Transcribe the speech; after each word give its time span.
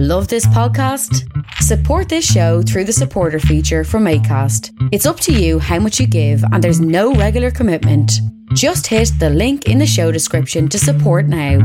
Love 0.00 0.28
this 0.28 0.46
podcast? 0.46 1.26
Support 1.54 2.08
this 2.08 2.24
show 2.24 2.62
through 2.62 2.84
the 2.84 2.92
supporter 2.92 3.40
feature 3.40 3.82
from 3.82 4.04
ACAST. 4.04 4.70
It's 4.92 5.06
up 5.06 5.18
to 5.18 5.32
you 5.32 5.58
how 5.58 5.80
much 5.80 5.98
you 5.98 6.06
give, 6.06 6.40
and 6.52 6.62
there's 6.62 6.80
no 6.80 7.14
regular 7.14 7.50
commitment. 7.50 8.12
Just 8.54 8.86
hit 8.86 9.10
the 9.18 9.28
link 9.28 9.66
in 9.66 9.78
the 9.78 9.88
show 9.88 10.12
description 10.12 10.68
to 10.68 10.78
support 10.78 11.26
now. 11.26 11.58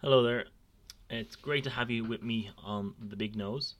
Hello 0.00 0.22
there. 0.22 0.46
It's 1.10 1.36
great 1.36 1.64
to 1.64 1.70
have 1.70 1.90
you 1.90 2.04
with 2.04 2.22
me 2.22 2.52
on 2.64 2.94
The 3.06 3.16
Big 3.16 3.36
Nose. 3.36 3.74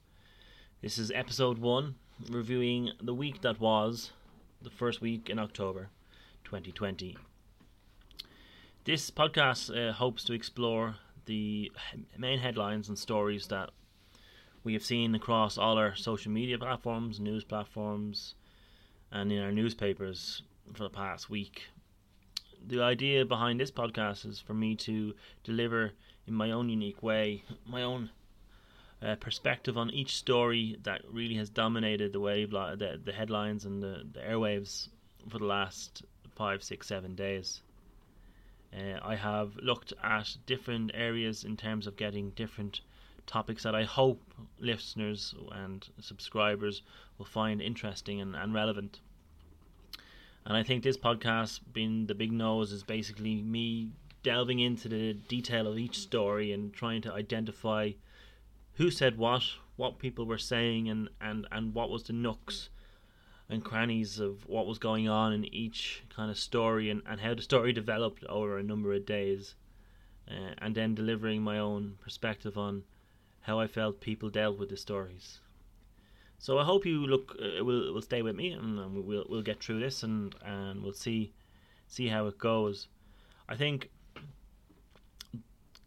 This 0.82 0.98
is 0.98 1.10
episode 1.12 1.56
one, 1.56 1.94
reviewing 2.28 2.90
the 3.02 3.14
week 3.14 3.40
that 3.40 3.58
was, 3.58 4.10
the 4.60 4.68
first 4.68 5.00
week 5.00 5.30
in 5.30 5.38
October 5.38 5.88
2020. 6.44 7.16
This 8.84 9.10
podcast 9.10 9.74
uh, 9.74 9.94
hopes 9.94 10.24
to 10.24 10.34
explore 10.34 10.96
the 11.28 11.70
main 12.16 12.38
headlines 12.38 12.88
and 12.88 12.98
stories 12.98 13.46
that 13.48 13.70
we 14.64 14.72
have 14.72 14.84
seen 14.84 15.14
across 15.14 15.56
all 15.58 15.78
our 15.78 15.94
social 15.94 16.32
media 16.32 16.58
platforms, 16.58 17.20
news 17.20 17.44
platforms, 17.44 18.34
and 19.12 19.30
in 19.30 19.40
our 19.40 19.52
newspapers 19.52 20.42
for 20.72 20.84
the 20.84 20.90
past 20.90 21.30
week. 21.30 21.66
The 22.66 22.82
idea 22.82 23.24
behind 23.24 23.60
this 23.60 23.70
podcast 23.70 24.26
is 24.26 24.40
for 24.40 24.54
me 24.54 24.74
to 24.76 25.14
deliver 25.44 25.92
in 26.26 26.34
my 26.34 26.50
own 26.50 26.68
unique 26.68 27.02
way, 27.02 27.44
my 27.66 27.82
own 27.82 28.10
uh, 29.02 29.14
perspective 29.16 29.78
on 29.78 29.90
each 29.90 30.16
story 30.16 30.76
that 30.82 31.02
really 31.10 31.36
has 31.36 31.50
dominated 31.50 32.12
the 32.12 32.20
wave, 32.20 32.50
the, 32.50 33.00
the 33.04 33.12
headlines 33.12 33.64
and 33.64 33.82
the, 33.82 34.02
the 34.12 34.20
airwaves 34.20 34.88
for 35.28 35.38
the 35.38 35.44
last 35.44 36.02
five, 36.34 36.62
six, 36.62 36.86
seven 36.86 37.14
days. 37.14 37.60
Uh, 38.72 38.98
I 39.02 39.16
have 39.16 39.56
looked 39.56 39.92
at 40.02 40.36
different 40.46 40.90
areas 40.94 41.44
in 41.44 41.56
terms 41.56 41.86
of 41.86 41.96
getting 41.96 42.30
different 42.30 42.80
topics 43.26 43.62
that 43.62 43.74
I 43.74 43.84
hope 43.84 44.20
listeners 44.58 45.34
and 45.52 45.86
subscribers 46.00 46.82
will 47.18 47.26
find 47.26 47.60
interesting 47.60 48.20
and, 48.20 48.34
and 48.34 48.54
relevant. 48.54 49.00
And 50.44 50.56
I 50.56 50.62
think 50.62 50.82
this 50.82 50.96
podcast, 50.96 51.60
being 51.72 52.06
the 52.06 52.14
big 52.14 52.32
nose, 52.32 52.72
is 52.72 52.82
basically 52.82 53.42
me 53.42 53.90
delving 54.22 54.60
into 54.60 54.88
the 54.88 55.12
detail 55.12 55.66
of 55.66 55.78
each 55.78 55.98
story 55.98 56.52
and 56.52 56.72
trying 56.72 57.02
to 57.02 57.12
identify 57.12 57.92
who 58.74 58.90
said 58.90 59.18
what, 59.18 59.42
what 59.76 59.98
people 59.98 60.24
were 60.24 60.38
saying, 60.38 60.88
and, 60.88 61.08
and, 61.20 61.46
and 61.52 61.74
what 61.74 61.90
was 61.90 62.04
the 62.04 62.12
nooks 62.12 62.70
and 63.50 63.64
crannies 63.64 64.18
of 64.18 64.46
what 64.46 64.66
was 64.66 64.78
going 64.78 65.08
on 65.08 65.32
in 65.32 65.44
each 65.54 66.02
kind 66.14 66.30
of 66.30 66.38
story 66.38 66.90
and, 66.90 67.02
and 67.06 67.20
how 67.20 67.34
the 67.34 67.42
story 67.42 67.72
developed 67.72 68.24
over 68.24 68.58
a 68.58 68.62
number 68.62 68.92
of 68.92 69.06
days. 69.06 69.54
Uh, 70.30 70.52
and 70.58 70.74
then 70.74 70.94
delivering 70.94 71.40
my 71.40 71.58
own 71.58 71.96
perspective 72.00 72.58
on 72.58 72.84
how 73.40 73.58
I 73.58 73.66
felt 73.66 74.02
people 74.02 74.28
dealt 74.28 74.58
with 74.58 74.68
the 74.68 74.76
stories. 74.76 75.38
So 76.38 76.58
I 76.58 76.64
hope 76.64 76.84
you 76.84 77.06
look 77.06 77.34
uh, 77.40 77.64
will 77.64 77.94
will 77.94 78.02
stay 78.02 78.20
with 78.20 78.36
me 78.36 78.52
and, 78.52 78.78
and 78.78 79.04
we'll 79.04 79.24
we'll 79.28 79.42
get 79.42 79.60
through 79.60 79.80
this 79.80 80.02
and 80.02 80.34
and 80.44 80.82
we'll 80.82 80.92
see 80.92 81.32
see 81.86 82.08
how 82.08 82.26
it 82.26 82.38
goes. 82.38 82.88
I 83.48 83.56
think 83.56 83.90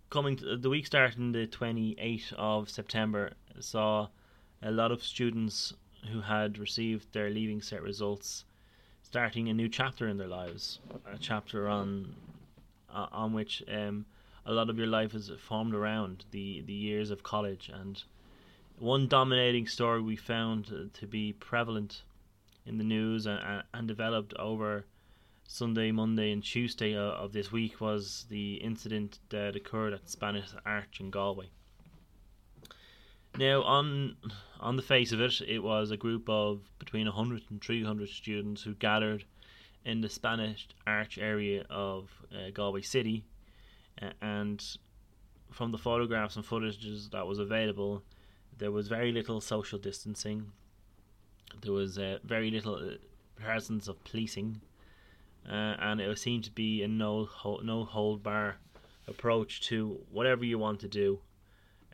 coming 0.09 0.37
to, 0.37 0.57
the 0.57 0.69
week 0.69 0.87
starting 0.87 1.31
the 1.31 1.45
28th 1.45 2.33
of 2.33 2.69
September 2.69 3.33
saw 3.59 4.07
a 4.61 4.71
lot 4.71 4.91
of 4.91 5.03
students 5.03 5.73
who 6.11 6.21
had 6.21 6.57
received 6.57 7.13
their 7.13 7.29
leaving 7.29 7.59
cert 7.59 7.83
results 7.83 8.45
starting 9.11 9.49
a 9.49 9.53
new 9.53 9.67
chapter 9.67 10.07
in 10.07 10.17
their 10.17 10.27
lives, 10.27 10.79
a 11.05 11.17
chapter 11.17 11.67
on 11.67 12.15
uh, 12.89 13.07
on 13.11 13.33
which 13.33 13.61
um, 13.69 14.05
a 14.45 14.53
lot 14.53 14.69
of 14.69 14.77
your 14.77 14.87
life 14.87 15.13
is 15.13 15.29
formed 15.37 15.73
around 15.73 16.23
the 16.31 16.61
the 16.61 16.73
years 16.73 17.11
of 17.11 17.21
college 17.21 17.69
and 17.73 18.03
one 18.79 19.07
dominating 19.07 19.67
story 19.67 20.01
we 20.01 20.15
found 20.15 20.89
to 20.93 21.05
be 21.05 21.33
prevalent 21.33 22.03
in 22.65 22.77
the 22.77 22.83
news 22.83 23.25
and, 23.25 23.63
and 23.73 23.87
developed 23.87 24.33
over 24.35 24.85
Sunday, 25.45 25.91
Monday, 25.91 26.31
and 26.31 26.41
Tuesday 26.41 26.95
of 26.95 27.33
this 27.33 27.51
week 27.51 27.81
was 27.81 28.25
the 28.29 28.55
incident 28.55 29.19
that 29.29 29.57
occurred 29.57 29.93
at 29.93 30.09
Spanish 30.09 30.47
Arch 30.65 31.01
in 31.01 31.11
Galway. 31.11 31.49
Now, 33.37 33.61
on 33.63 34.15
on 34.61 34.75
the 34.75 34.81
face 34.81 35.11
of 35.11 35.19
it, 35.19 35.41
it 35.47 35.59
was 35.59 35.91
a 35.91 35.97
group 35.97 36.29
of 36.29 36.61
between 36.79 37.07
100 37.07 37.43
and 37.49 37.61
300 37.61 38.09
students 38.09 38.61
who 38.61 38.73
gathered 38.75 39.25
in 39.83 40.01
the 40.01 40.09
Spanish 40.09 40.67
Arch 40.85 41.17
area 41.17 41.65
of 41.69 42.09
uh, 42.31 42.51
Galway 42.53 42.81
City, 42.81 43.25
uh, 44.01 44.11
and 44.21 44.63
from 45.49 45.71
the 45.71 45.77
photographs 45.77 46.35
and 46.35 46.45
footages 46.45 47.09
that 47.11 47.25
was 47.25 47.39
available, 47.39 48.03
there 48.57 48.71
was 48.71 48.87
very 48.87 49.11
little 49.11 49.41
social 49.41 49.79
distancing. 49.79 50.51
There 51.61 51.73
was 51.73 51.97
uh, 51.97 52.19
very 52.23 52.51
little 52.51 52.75
uh, 52.75 53.41
presence 53.41 53.87
of 53.87 54.01
policing, 54.03 54.61
uh, 55.49 55.75
and 55.79 55.99
it 55.99 56.19
seemed 56.19 56.43
to 56.45 56.51
be 56.51 56.83
a 56.83 56.87
no 56.87 57.27
no 57.63 57.83
hold 57.83 58.21
bar 58.21 58.57
approach 59.07 59.61
to 59.61 59.99
whatever 60.11 60.45
you 60.45 60.59
want 60.59 60.79
to 60.81 60.87
do. 60.87 61.19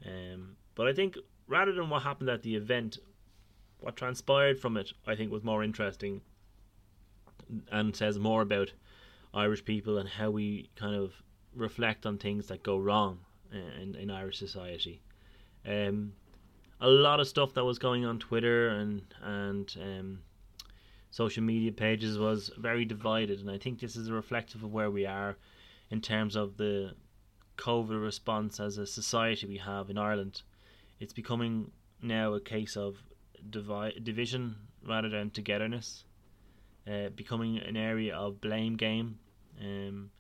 Um, 0.05 0.57
but 0.75 0.87
I 0.87 0.93
think 0.93 1.17
rather 1.47 1.71
than 1.71 1.89
what 1.89 2.03
happened 2.03 2.29
at 2.29 2.43
the 2.43 2.55
event, 2.55 2.97
what 3.79 3.95
transpired 3.95 4.59
from 4.59 4.77
it, 4.77 4.93
I 5.05 5.15
think, 5.15 5.31
was 5.31 5.43
more 5.43 5.63
interesting 5.63 6.21
and 7.71 7.95
says 7.95 8.19
more 8.19 8.41
about 8.41 8.73
Irish 9.33 9.63
people 9.63 9.97
and 9.97 10.09
how 10.09 10.31
we 10.31 10.69
kind 10.75 10.95
of 10.95 11.13
reflect 11.55 12.05
on 12.05 12.17
things 12.17 12.47
that 12.47 12.63
go 12.63 12.77
wrong 12.77 13.19
in, 13.51 13.95
in 13.95 14.11
Irish 14.11 14.37
society. 14.37 15.01
Um, 15.65 16.13
a 16.79 16.87
lot 16.87 17.19
of 17.19 17.27
stuff 17.27 17.53
that 17.53 17.65
was 17.65 17.79
going 17.79 18.05
on 18.05 18.19
Twitter 18.19 18.69
and 18.69 19.01
and 19.21 19.75
um, 19.81 20.19
social 21.09 21.43
media 21.43 21.71
pages 21.71 22.17
was 22.17 22.51
very 22.57 22.85
divided, 22.85 23.39
and 23.39 23.49
I 23.49 23.57
think 23.57 23.79
this 23.79 23.95
is 23.95 24.09
a 24.09 24.13
reflective 24.13 24.63
of 24.63 24.71
where 24.71 24.91
we 24.91 25.05
are 25.05 25.37
in 25.89 26.01
terms 26.01 26.35
of 26.35 26.57
the 26.57 26.93
COVID 27.57 28.01
response 28.01 28.59
as 28.59 28.77
a 28.77 28.85
society 28.85 29.47
we 29.47 29.57
have 29.57 29.89
in 29.89 29.97
Ireland. 29.97 30.43
It's 30.99 31.13
becoming 31.13 31.71
now 32.01 32.33
a 32.33 32.39
case 32.39 32.75
of 32.75 32.97
divi- 33.49 33.99
division 34.01 34.55
rather 34.85 35.09
than 35.09 35.29
togetherness, 35.29 36.05
uh, 36.87 37.09
becoming 37.09 37.57
an 37.59 37.77
area 37.77 38.15
of 38.15 38.41
blame 38.41 38.75
game, 38.75 39.19
um, 39.61 40.11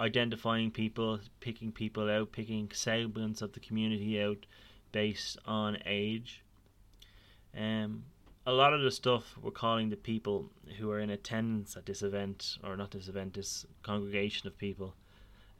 identifying 0.00 0.70
people, 0.70 1.20
picking 1.40 1.72
people 1.72 2.10
out, 2.10 2.32
picking 2.32 2.70
segments 2.72 3.42
of 3.42 3.52
the 3.52 3.60
community 3.60 4.20
out 4.20 4.46
based 4.90 5.38
on 5.46 5.78
age. 5.86 6.42
Um, 7.56 8.04
a 8.44 8.52
lot 8.52 8.72
of 8.72 8.82
the 8.82 8.90
stuff 8.90 9.36
we're 9.40 9.52
calling 9.52 9.90
the 9.90 9.96
people 9.96 10.50
who 10.78 10.90
are 10.90 10.98
in 10.98 11.10
attendance 11.10 11.76
at 11.76 11.86
this 11.86 12.02
event, 12.02 12.58
or 12.64 12.76
not 12.76 12.90
this 12.90 13.08
event, 13.08 13.34
this 13.34 13.66
congregation 13.82 14.48
of 14.48 14.58
people, 14.58 14.94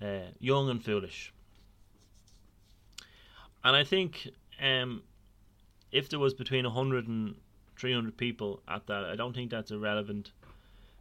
uh, 0.01 0.31
young 0.41 0.69
and 0.69 0.85
foolish. 0.85 1.33
And 3.65 3.77
I 3.77 3.85
think 3.85 4.29
um, 4.61 5.03
if 5.91 6.09
there 6.09 6.19
was 6.19 6.35
between 6.35 6.65
100 6.65 7.07
and 7.07 7.37
300 7.77 8.17
people 8.17 8.63
at 8.69 8.87
that, 8.87 9.05
I 9.05 9.17
don't 9.17 9.35
think 9.35 9.51
that's 9.51 9.71
a 9.71 9.79
relevant 9.79 10.33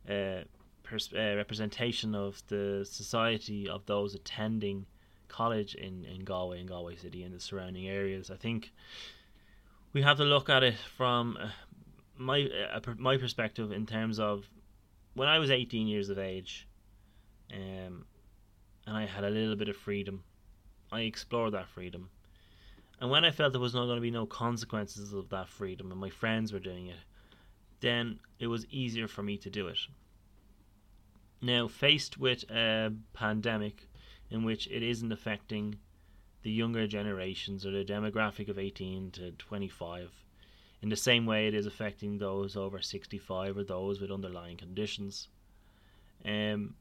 uh, 0.10 0.44
pers- 0.84 1.14
uh, 1.14 1.36
representation 1.36 2.14
of 2.14 2.42
the 2.48 2.86
society 2.90 3.68
of 3.68 3.86
those 3.86 4.16
attending 4.16 4.86
college 5.28 5.76
in, 5.76 6.06
in 6.06 6.24
Galway 6.24 6.60
and 6.60 6.68
Galway 6.68 6.96
City 6.96 7.24
and 7.24 7.34
the 7.34 7.40
surrounding 7.40 7.88
areas. 7.88 8.30
I 8.30 8.36
think 8.36 8.72
we 9.94 10.02
have 10.02 10.18
to 10.18 10.24
look 10.24 10.50
at 10.50 10.64
it 10.64 10.78
from 10.98 11.38
uh, 11.42 11.48
my 12.18 12.50
uh, 12.74 12.80
my 12.98 13.18
perspective 13.18 13.72
in 13.72 13.86
terms 13.86 14.20
of 14.20 14.46
when 15.14 15.28
I 15.28 15.40
was 15.40 15.50
18 15.52 15.88
years 15.88 16.10
of 16.10 16.18
age, 16.20 16.68
um, 17.54 18.06
and 18.86 18.98
I 18.98 19.06
had 19.06 19.24
a 19.24 19.30
little 19.30 19.56
bit 19.56 19.70
of 19.70 19.76
freedom. 19.76 20.24
I 20.92 21.02
explored 21.02 21.54
that 21.54 21.68
freedom. 21.70 22.10
And 23.02 23.10
when 23.10 23.26
I 23.26 23.32
felt 23.32 23.52
there 23.52 23.60
was 23.60 23.74
not 23.74 23.86
going 23.86 23.98
to 23.98 24.02
be 24.02 24.12
no 24.12 24.28
consequences 24.28 25.12
of 25.12 25.30
that 25.30 25.50
freedom 25.50 25.92
and 25.92 26.00
my 26.00 26.12
friends 26.12 26.54
were 26.54 26.60
doing 26.60 26.86
it, 26.86 27.00
then 27.80 28.20
it 28.40 28.46
was 28.46 28.68
easier 28.68 29.08
for 29.08 29.24
me 29.24 29.38
to 29.40 29.50
do 29.50 29.68
it. 29.68 29.80
Now, 31.42 31.68
faced 31.68 32.20
with 32.20 32.44
a 32.52 32.94
pandemic 33.14 33.90
in 34.30 34.44
which 34.44 34.68
it 34.68 34.84
isn't 34.84 35.12
affecting 35.12 35.80
the 36.44 36.52
younger 36.52 36.86
generations 36.86 37.66
or 37.66 37.72
the 37.72 37.84
demographic 37.84 38.50
of 38.50 38.60
18 38.60 39.10
to 39.12 39.32
25 39.32 40.12
in 40.84 40.90
the 40.90 40.96
same 40.96 41.26
way 41.26 41.48
it 41.48 41.56
is 41.56 41.66
affecting 41.66 42.18
those 42.18 42.56
over 42.56 42.82
65 42.82 43.58
or 43.58 43.64
those 43.64 44.00
with 44.00 44.12
underlying 44.12 44.58
conditions. 44.58 45.28
Um, 46.24 46.76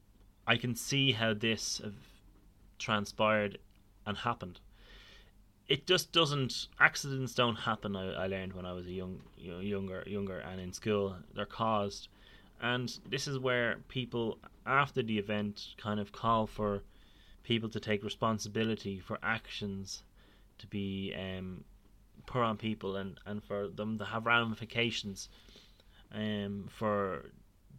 I 0.45 0.57
can 0.57 0.75
see 0.75 1.11
how 1.11 1.33
this 1.33 1.81
transpired 2.77 3.57
and 4.05 4.17
happened. 4.17 4.59
It 5.71 5.87
just 5.87 6.11
doesn't. 6.11 6.67
Accidents 6.81 7.33
don't 7.33 7.55
happen. 7.55 7.95
I, 7.95 8.11
I 8.23 8.27
learned 8.27 8.51
when 8.51 8.65
I 8.65 8.73
was 8.73 8.85
a 8.87 8.91
young, 8.91 9.21
you 9.37 9.53
know, 9.53 9.61
younger, 9.61 10.03
younger, 10.05 10.39
and 10.39 10.59
in 10.59 10.73
school. 10.73 11.15
They're 11.33 11.45
caused, 11.45 12.09
and 12.61 12.93
this 13.09 13.25
is 13.25 13.39
where 13.39 13.77
people 13.87 14.37
after 14.65 15.01
the 15.01 15.17
event 15.17 15.67
kind 15.77 16.01
of 16.01 16.11
call 16.11 16.45
for 16.45 16.81
people 17.43 17.69
to 17.69 17.79
take 17.79 18.03
responsibility 18.03 18.99
for 18.99 19.17
actions 19.23 20.03
to 20.57 20.67
be 20.67 21.15
um, 21.17 21.63
put 22.25 22.41
on 22.41 22.57
people 22.57 22.97
and, 22.97 23.17
and 23.25 23.41
for 23.41 23.69
them 23.69 23.97
to 23.97 24.03
have 24.03 24.25
ramifications 24.25 25.29
um, 26.13 26.67
for 26.69 27.31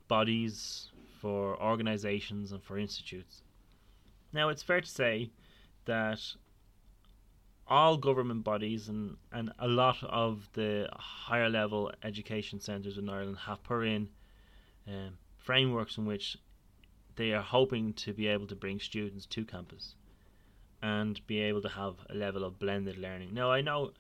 bodies, 0.09 0.89
for 1.21 1.63
organizations, 1.63 2.53
and 2.53 2.63
for 2.63 2.79
institutes. 2.79 3.43
Now, 4.33 4.49
it's 4.49 4.63
fair 4.63 4.81
to 4.81 4.89
say 4.89 5.31
that 5.85 6.21
all 7.69 7.97
government 7.97 8.45
bodies 8.45 8.89
and, 8.89 9.17
and 9.33 9.53
a 9.59 9.69
lot 9.69 9.97
of 10.03 10.49
the 10.53 10.89
higher 10.93 11.49
level 11.49 11.91
education 12.03 12.61
centres 12.61 12.99
in 12.99 13.09
Ireland 13.09 13.39
have 13.47 13.63
put 13.63 13.83
in 13.83 14.09
um, 14.89 15.17
frameworks 15.39 15.97
in 15.97 16.05
which 16.05 16.37
they 17.17 17.33
are 17.33 17.43
hoping 17.43 17.93
to 17.95 18.13
be 18.13 18.27
able 18.27 18.47
to 18.47 18.57
bring 18.57 18.81
students 18.81 19.27
to 19.27 19.45
campus 19.45 19.95
and 20.83 21.25
be 21.27 21.41
able 21.41 21.63
to 21.63 21.69
have 21.69 21.95
a 22.11 22.15
level 22.15 22.45
of 22.45 22.59
blended 22.59 22.99
learning. 22.99 23.33
Now, 23.33 23.53
I 23.53 23.61
know 23.61 23.93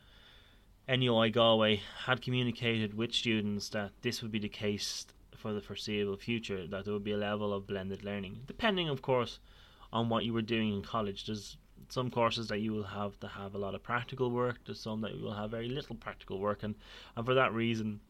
NUI 0.89 1.31
Galway 1.31 1.81
had 2.07 2.23
communicated 2.23 2.95
with 2.95 3.13
students 3.13 3.69
that 3.71 3.93
this 4.03 4.21
would 4.21 4.33
be 4.33 4.41
the 4.41 4.49
case 4.49 5.07
for 5.37 5.53
the 5.53 5.61
foreseeable 5.61 6.17
future, 6.17 6.67
that 6.67 6.85
there 6.85 6.93
would 6.93 7.05
be 7.05 7.13
a 7.13 7.17
level 7.17 7.53
of 7.53 7.67
blended 7.67 8.05
learning, 8.05 8.41
depending, 8.47 8.89
of 8.89 9.03
course, 9.03 9.39
on 9.93 10.09
what 10.09 10.25
you 10.25 10.33
were 10.33 10.43
doing 10.43 10.75
in 10.75 10.83
college. 10.83 11.27
There's 11.27 11.57
some 11.93 12.11
courses 12.11 12.49
that 12.49 12.61
you 12.61 12.73
will 12.73 12.85
have 13.01 13.21
to 13.21 13.29
have 13.29 13.55
a 13.55 13.59
lot 13.59 13.75
of 13.75 13.83
practical 13.83 14.31
work. 14.31 14.57
There's 14.65 14.81
some 14.81 15.03
that 15.03 15.15
you 15.15 15.23
will 15.23 15.35
have 15.35 15.51
very 15.51 15.69
little 15.69 15.95
practical 15.95 16.39
work, 16.39 16.63
and, 16.63 16.75
and 17.17 17.27
for 17.27 17.35
that 17.35 17.53
reason, 17.53 18.01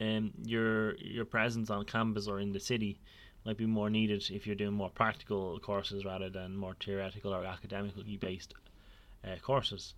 um, 0.00 0.32
your 0.44 0.96
your 0.96 1.24
presence 1.24 1.70
on 1.70 1.84
campus 1.84 2.26
or 2.26 2.40
in 2.40 2.52
the 2.52 2.58
city 2.58 2.98
might 3.46 3.56
be 3.56 3.66
more 3.66 3.88
needed 3.88 4.24
if 4.30 4.46
you're 4.46 4.56
doing 4.56 4.74
more 4.74 4.90
practical 4.90 5.60
courses 5.60 6.04
rather 6.04 6.28
than 6.28 6.56
more 6.56 6.74
theoretical 6.84 7.32
or 7.32 7.44
academically 7.44 8.16
based 8.16 8.52
uh, 9.24 9.36
courses. 9.40 9.94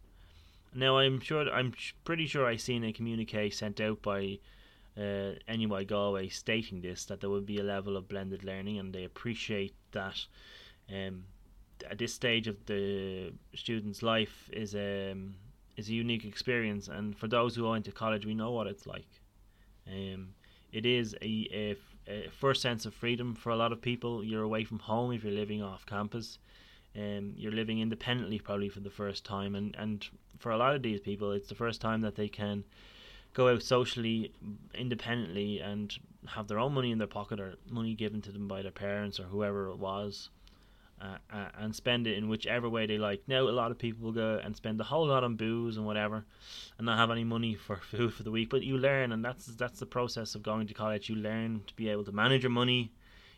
Now, 0.75 0.99
I'm 0.99 1.21
sure 1.21 1.51
I'm 1.51 1.73
pretty 2.05 2.27
sure 2.27 2.45
I 2.45 2.57
seen 2.57 2.85
a 2.85 2.93
communique 2.93 3.49
sent 3.49 3.81
out 3.81 4.03
by 4.03 4.39
uh, 4.97 5.33
NUI 5.49 5.87
Galway 5.87 6.29
stating 6.29 6.83
this 6.83 7.07
that 7.07 7.23
there 7.23 7.31
would 7.31 7.47
be 7.47 7.59
a 7.59 7.65
level 7.65 7.97
of 7.97 8.09
blended 8.09 8.45
learning, 8.45 8.79
and 8.79 8.93
they 8.93 9.05
appreciate 9.05 9.75
that. 9.93 10.27
Um, 10.93 11.25
at 11.91 11.99
this 11.99 12.15
stage 12.15 12.47
of 12.49 12.57
the 12.67 13.33
student's 13.55 14.03
life 14.03 14.51
is 14.53 14.75
a 14.75 15.13
um, 15.13 15.35
is 15.77 15.89
a 15.89 15.95
unique 15.95 16.25
experience, 16.25 16.89
and 16.89 17.17
for 17.17 17.29
those 17.29 17.57
who 17.57 17.63
go 17.63 17.75
into 17.75 17.93
college, 17.93 18.27
we 18.27 18.35
know 18.35 18.51
what 18.51 18.67
it's 18.67 18.87
like. 18.87 19.09
Um, 19.89 20.35
it 20.71 20.87
is 20.87 21.15
a, 21.23 21.49
a, 21.53 21.77
a, 22.07 22.29
first 22.31 22.63
sense 22.63 22.87
of 22.87 22.95
freedom 22.95 23.35
for 23.35 23.51
a 23.51 23.57
lot 23.57 23.73
of 23.73 23.81
people. 23.81 24.23
You're 24.23 24.43
away 24.43 24.65
from 24.65 24.79
home 24.79 25.13
if 25.13 25.25
you're 25.25 25.33
living 25.33 25.63
off 25.63 25.87
campus. 25.87 26.39
Um, 26.95 27.33
you're 27.37 27.53
living 27.53 27.81
independently 27.81 28.39
probably 28.39 28.69
for 28.69 28.81
the 28.81 28.91
first 28.91 29.25
time, 29.25 29.55
and, 29.55 29.75
and 29.79 30.07
for 30.39 30.53
a 30.53 30.59
lot 30.59 30.75
of 30.75 30.83
these 30.83 31.01
people, 31.01 31.33
it's 31.33 31.49
the 31.49 31.55
first 31.55 31.81
time 31.81 32.03
that 32.03 32.17
they 32.17 32.29
can 32.29 32.65
go 33.35 33.49
out 33.49 33.63
socially 33.63 34.33
independently 34.75 35.61
and 35.61 35.95
have 36.27 36.49
their 36.49 36.59
own 36.59 36.75
money 36.75 36.91
in 36.91 36.99
their 36.99 37.07
pocket 37.07 37.41
or 37.41 37.55
money 37.71 37.95
given 37.95 38.21
to 38.21 38.31
them 38.31 38.47
by 38.47 38.61
their 38.61 38.71
parents 38.71 39.19
or 39.19 39.25
whoever 39.25 39.71
it 39.71 39.79
was 39.79 40.29
uh, 41.03 41.19
uh, 41.33 41.49
and 41.59 41.75
spend 41.75 42.07
it 42.07 42.17
in 42.17 42.29
whichever 42.29 42.69
way 42.69 42.87
they 42.87 42.97
like. 42.97 43.23
Now, 43.27 43.41
a 43.41 43.51
lot 43.51 43.73
of 43.73 43.79
people 43.79 44.05
will 44.05 44.13
go 44.13 44.41
and 44.43 44.55
spend 44.55 44.81
a 44.81 44.85
whole 44.85 45.07
lot 45.07 45.25
on 45.25 45.35
booze 45.35 45.77
and 45.77 45.85
whatever, 45.85 46.25
and 46.79 46.87
not 46.87 46.97
have 46.97 47.11
any 47.11 47.25
money 47.25 47.55
for 47.67 47.77
food 47.77 48.15
for 48.15 48.23
the 48.23 48.31
week. 48.31 48.51
But 48.51 48.63
you 48.63 48.79
learn, 48.79 49.11
and 49.11 49.25
that's 49.25 49.47
that's 49.47 49.81
the 49.81 49.87
process 49.87 50.37
of 50.37 50.45
going 50.45 50.69
to 50.69 50.75
college. 50.75 51.09
You 51.09 51.17
learn 51.17 51.63
to 51.67 51.75
be 51.75 51.89
able 51.89 52.05
to 52.05 52.13
manage 52.13 52.45
your 52.45 52.51
money. 52.51 52.93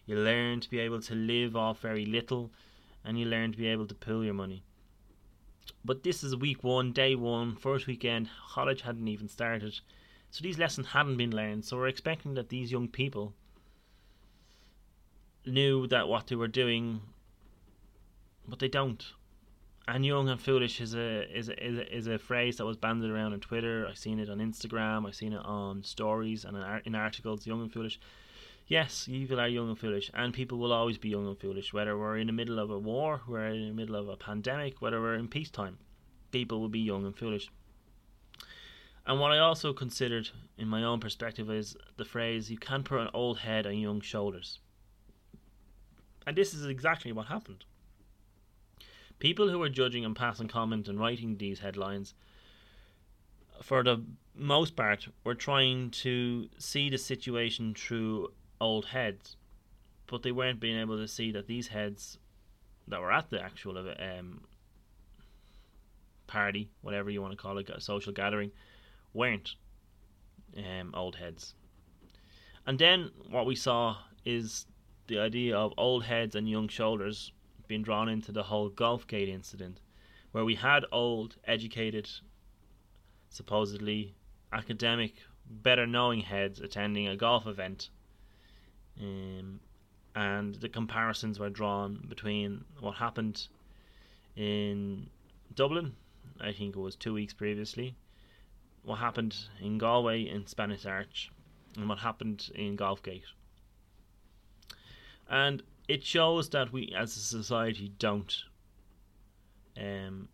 You 0.04 0.16
learn 0.16 0.60
to 0.60 0.68
be 0.68 0.78
able 0.78 1.00
to 1.00 1.14
live 1.14 1.56
off 1.56 1.80
very 1.80 2.04
little, 2.04 2.50
and 3.02 3.18
you 3.18 3.24
learn 3.24 3.52
to 3.52 3.58
be 3.58 3.68
able 3.68 3.86
to 3.86 3.94
pool 3.94 4.22
your 4.22 4.34
money. 4.34 4.62
But 5.82 6.02
this 6.02 6.22
is 6.22 6.36
week 6.36 6.62
one, 6.62 6.92
day 6.92 7.14
one, 7.14 7.56
first 7.56 7.86
weekend. 7.86 8.28
College 8.50 8.82
hadn't 8.82 9.08
even 9.08 9.28
started, 9.28 9.80
so 10.30 10.42
these 10.42 10.58
lessons 10.58 10.88
hadn't 10.88 11.16
been 11.16 11.34
learned. 11.34 11.64
So 11.64 11.78
we're 11.78 11.88
expecting 11.88 12.34
that 12.34 12.50
these 12.50 12.70
young 12.70 12.88
people 12.88 13.32
knew 15.46 15.86
that 15.86 16.08
what 16.08 16.26
they 16.26 16.36
were 16.36 16.48
doing 16.48 17.00
but 18.48 18.58
they 18.58 18.68
don't. 18.68 19.04
And 19.86 20.04
young 20.06 20.30
and 20.30 20.40
foolish 20.40 20.80
is 20.80 20.94
a 20.94 21.30
is 21.36 21.48
a, 21.48 21.66
is 21.66 21.78
a, 21.78 21.96
is 21.96 22.06
a 22.06 22.18
phrase 22.18 22.56
that 22.56 22.64
was 22.64 22.78
banded 22.78 23.10
around 23.10 23.34
on 23.34 23.40
Twitter. 23.40 23.86
I've 23.86 23.98
seen 23.98 24.18
it 24.18 24.30
on 24.30 24.38
Instagram. 24.38 25.06
I've 25.06 25.14
seen 25.14 25.34
it 25.34 25.44
on 25.44 25.82
stories 25.82 26.44
and 26.44 26.56
in 26.86 26.94
articles. 26.94 27.46
Young 27.46 27.60
and 27.60 27.72
foolish. 27.72 28.00
Yes, 28.66 29.04
people 29.04 29.38
are 29.38 29.46
young 29.46 29.68
and 29.68 29.78
foolish, 29.78 30.10
and 30.14 30.32
people 30.32 30.56
will 30.56 30.72
always 30.72 30.96
be 30.96 31.10
young 31.10 31.26
and 31.28 31.38
foolish. 31.38 31.74
Whether 31.74 31.98
we're 31.98 32.16
in 32.16 32.28
the 32.28 32.32
middle 32.32 32.58
of 32.58 32.70
a 32.70 32.78
war, 32.78 33.20
we're 33.28 33.48
in 33.48 33.68
the 33.68 33.74
middle 33.74 33.94
of 33.94 34.08
a 34.08 34.16
pandemic, 34.16 34.80
whether 34.80 35.02
we're 35.02 35.16
in 35.16 35.28
peacetime, 35.28 35.76
people 36.32 36.62
will 36.62 36.70
be 36.70 36.80
young 36.80 37.04
and 37.04 37.14
foolish. 37.14 37.50
And 39.06 39.20
what 39.20 39.32
I 39.32 39.38
also 39.38 39.74
considered, 39.74 40.30
in 40.56 40.66
my 40.66 40.82
own 40.82 40.98
perspective, 40.98 41.50
is 41.50 41.76
the 41.98 42.06
phrase 42.06 42.50
"you 42.50 42.56
can't 42.56 42.86
put 42.86 43.00
an 43.00 43.10
old 43.12 43.40
head 43.40 43.66
on 43.66 43.76
young 43.76 44.00
shoulders." 44.00 44.60
And 46.26 46.34
this 46.34 46.54
is 46.54 46.64
exactly 46.64 47.12
what 47.12 47.26
happened. 47.26 47.66
People 49.18 49.48
who 49.48 49.62
are 49.62 49.68
judging 49.68 50.04
and 50.04 50.14
passing 50.14 50.48
comment 50.48 50.88
and 50.88 50.98
writing 50.98 51.36
these 51.36 51.60
headlines, 51.60 52.14
for 53.62 53.82
the 53.82 54.02
most 54.34 54.76
part, 54.76 55.08
were 55.24 55.34
trying 55.34 55.90
to 55.90 56.48
see 56.58 56.90
the 56.90 56.98
situation 56.98 57.74
through 57.74 58.32
old 58.60 58.86
heads, 58.86 59.36
but 60.06 60.22
they 60.22 60.32
weren't 60.32 60.60
being 60.60 60.78
able 60.78 60.98
to 60.98 61.08
see 61.08 61.30
that 61.32 61.46
these 61.46 61.68
heads 61.68 62.18
that 62.88 63.00
were 63.00 63.12
at 63.12 63.30
the 63.30 63.40
actual 63.40 63.78
um, 63.78 64.42
party, 66.26 66.68
whatever 66.82 67.10
you 67.10 67.22
want 67.22 67.32
to 67.32 67.36
call 67.36 67.58
it, 67.58 67.70
a 67.70 67.80
social 67.80 68.12
gathering, 68.12 68.50
weren't 69.12 69.54
um, 70.58 70.92
old 70.94 71.16
heads. 71.16 71.54
And 72.66 72.78
then 72.78 73.10
what 73.30 73.46
we 73.46 73.54
saw 73.54 73.96
is 74.24 74.66
the 75.06 75.18
idea 75.18 75.56
of 75.56 75.72
old 75.76 76.04
heads 76.04 76.34
and 76.34 76.48
young 76.48 76.68
shoulders 76.68 77.32
been 77.68 77.82
drawn 77.82 78.08
into 78.08 78.32
the 78.32 78.44
whole 78.44 78.70
Golfgate 78.70 79.28
incident, 79.28 79.80
where 80.32 80.44
we 80.44 80.54
had 80.54 80.84
old, 80.92 81.36
educated, 81.44 82.10
supposedly 83.28 84.14
academic, 84.52 85.14
better 85.48 85.86
knowing 85.86 86.20
heads 86.20 86.60
attending 86.60 87.08
a 87.08 87.16
golf 87.16 87.46
event. 87.46 87.90
Um, 89.00 89.60
and 90.14 90.54
the 90.56 90.68
comparisons 90.68 91.38
were 91.38 91.50
drawn 91.50 92.04
between 92.08 92.64
what 92.80 92.94
happened 92.94 93.48
in 94.36 95.08
Dublin, 95.54 95.94
I 96.40 96.52
think 96.52 96.76
it 96.76 96.80
was 96.80 96.96
two 96.96 97.14
weeks 97.14 97.32
previously, 97.32 97.94
what 98.82 98.96
happened 98.96 99.36
in 99.60 99.78
Galway 99.78 100.22
in 100.22 100.46
Spanish 100.46 100.86
Arch, 100.86 101.30
and 101.76 101.88
what 101.88 101.98
happened 101.98 102.50
in 102.54 102.76
Golfgate. 102.76 103.22
And 105.28 105.62
it 105.86 106.04
shows 106.04 106.48
that 106.50 106.72
we 106.72 106.92
as 106.96 107.16
a 107.16 107.20
society 107.20 107.92
don't 107.98 108.44
um, 109.78 110.28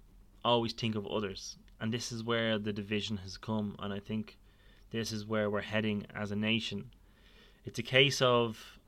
always 0.45 0.73
think 0.73 0.95
of 0.95 1.07
others. 1.07 1.57
And 1.81 1.93
this 1.93 2.13
is 2.13 2.23
where 2.23 2.59
the 2.59 2.73
division 2.73 3.17
has 3.19 3.37
come 3.37 3.75
and 3.79 3.93
i 3.93 3.99
think 3.99 4.37
this 4.91 5.13
is 5.13 5.25
where 5.25 5.49
we're 5.49 5.61
heading 5.61 6.07
as 6.15 6.31
a 6.31 6.37
nation. 6.37 6.91
It's 7.65 7.79
a 7.79 7.83
case 7.83 8.21
of 8.21 8.79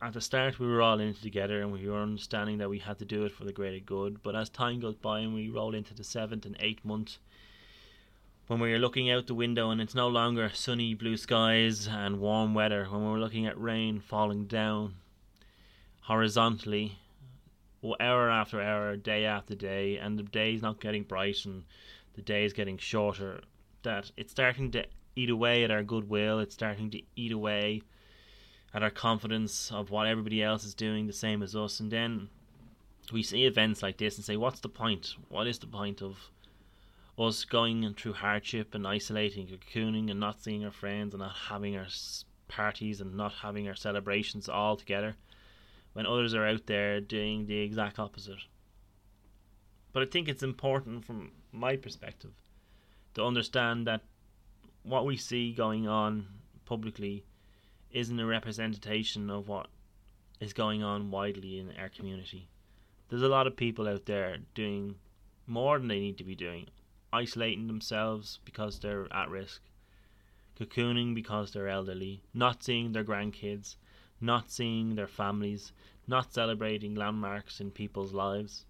at 0.00 0.12
the 0.12 0.20
start 0.20 0.58
we 0.58 0.66
were 0.66 0.82
all 0.82 0.98
in 0.98 1.08
it 1.08 1.22
together 1.22 1.62
and 1.62 1.72
we 1.72 1.88
were 1.88 2.02
understanding 2.02 2.58
that 2.58 2.68
we 2.68 2.80
had 2.80 2.98
to 2.98 3.04
do 3.04 3.24
it 3.24 3.32
for 3.32 3.44
the 3.44 3.52
greater 3.52 3.78
good. 3.78 4.22
But 4.22 4.34
as 4.34 4.48
time 4.48 4.80
goes 4.80 4.96
by 4.96 5.20
and 5.20 5.34
we 5.34 5.48
roll 5.48 5.74
into 5.74 5.94
the 5.94 6.04
seventh 6.04 6.44
and 6.44 6.56
eighth 6.58 6.84
month 6.84 7.18
when 8.48 8.58
we're 8.58 8.78
looking 8.78 9.08
out 9.10 9.28
the 9.28 9.34
window 9.34 9.70
and 9.70 9.80
it's 9.80 9.94
no 9.94 10.08
longer 10.08 10.50
sunny 10.52 10.94
blue 10.94 11.16
skies 11.16 11.86
and 11.86 12.20
warm 12.20 12.54
weather 12.54 12.86
when 12.90 13.04
we're 13.04 13.18
looking 13.18 13.46
at 13.46 13.60
rain 13.60 14.00
falling 14.00 14.46
down 14.46 14.94
horizontally 16.02 16.98
hour 18.00 18.30
after 18.30 18.60
hour, 18.60 18.96
day 18.96 19.24
after 19.24 19.54
day, 19.54 19.96
and 19.96 20.18
the 20.18 20.22
day's 20.22 20.62
not 20.62 20.80
getting 20.80 21.02
bright 21.02 21.44
and 21.44 21.64
the 22.14 22.22
day 22.22 22.44
is 22.44 22.52
getting 22.52 22.78
shorter, 22.78 23.40
that 23.82 24.10
it's 24.16 24.30
starting 24.30 24.70
to 24.70 24.84
eat 25.16 25.30
away 25.30 25.64
at 25.64 25.70
our 25.70 25.82
goodwill, 25.82 26.38
it's 26.38 26.54
starting 26.54 26.90
to 26.90 27.02
eat 27.16 27.32
away 27.32 27.82
at 28.74 28.82
our 28.82 28.90
confidence 28.90 29.70
of 29.72 29.90
what 29.90 30.06
everybody 30.06 30.42
else 30.42 30.64
is 30.64 30.74
doing 30.74 31.06
the 31.06 31.12
same 31.12 31.42
as 31.42 31.56
us, 31.56 31.80
and 31.80 31.90
then 31.90 32.28
we 33.12 33.22
see 33.22 33.44
events 33.44 33.82
like 33.82 33.96
this 33.96 34.16
and 34.16 34.24
say, 34.24 34.36
What's 34.36 34.60
the 34.60 34.68
point? 34.68 35.14
What 35.28 35.46
is 35.46 35.58
the 35.58 35.66
point 35.66 36.02
of 36.02 36.30
us 37.18 37.44
going 37.44 37.94
through 37.94 38.14
hardship 38.14 38.74
and 38.74 38.86
isolating, 38.86 39.46
cocooning, 39.48 40.10
and 40.10 40.20
not 40.20 40.40
seeing 40.40 40.64
our 40.64 40.70
friends 40.70 41.14
and 41.14 41.22
not 41.22 41.36
having 41.48 41.76
our 41.76 41.88
parties 42.48 43.00
and 43.00 43.16
not 43.16 43.32
having 43.32 43.68
our 43.68 43.74
celebrations 43.74 44.48
all 44.48 44.76
together? 44.76 45.16
When 45.92 46.06
others 46.06 46.34
are 46.34 46.46
out 46.46 46.66
there 46.66 47.00
doing 47.00 47.46
the 47.46 47.60
exact 47.60 47.98
opposite. 47.98 48.38
But 49.92 50.02
I 50.02 50.06
think 50.06 50.28
it's 50.28 50.42
important 50.42 51.04
from 51.04 51.32
my 51.52 51.76
perspective 51.76 52.32
to 53.14 53.24
understand 53.24 53.86
that 53.86 54.00
what 54.82 55.04
we 55.04 55.16
see 55.16 55.52
going 55.52 55.86
on 55.86 56.26
publicly 56.64 57.24
isn't 57.90 58.18
a 58.18 58.26
representation 58.26 59.28
of 59.30 59.48
what 59.48 59.66
is 60.40 60.52
going 60.52 60.82
on 60.82 61.10
widely 61.10 61.58
in 61.58 61.72
our 61.78 61.88
community. 61.88 62.48
There's 63.08 63.22
a 63.22 63.28
lot 63.28 63.46
of 63.46 63.56
people 63.56 63.86
out 63.86 64.06
there 64.06 64.38
doing 64.54 64.96
more 65.46 65.78
than 65.78 65.88
they 65.88 66.00
need 66.00 66.18
to 66.18 66.24
be 66.24 66.34
doing, 66.34 66.68
isolating 67.12 67.66
themselves 67.66 68.40
because 68.44 68.78
they're 68.78 69.12
at 69.12 69.28
risk, 69.28 69.60
cocooning 70.58 71.14
because 71.14 71.52
they're 71.52 71.68
elderly, 71.68 72.22
not 72.32 72.64
seeing 72.64 72.92
their 72.92 73.04
grandkids, 73.04 73.76
not 74.22 74.50
seeing 74.50 74.94
their 74.94 75.06
families, 75.06 75.72
not 76.06 76.32
celebrating 76.32 76.94
landmarks 76.94 77.60
in 77.60 77.70
people's 77.70 78.12
lives. 78.12 78.64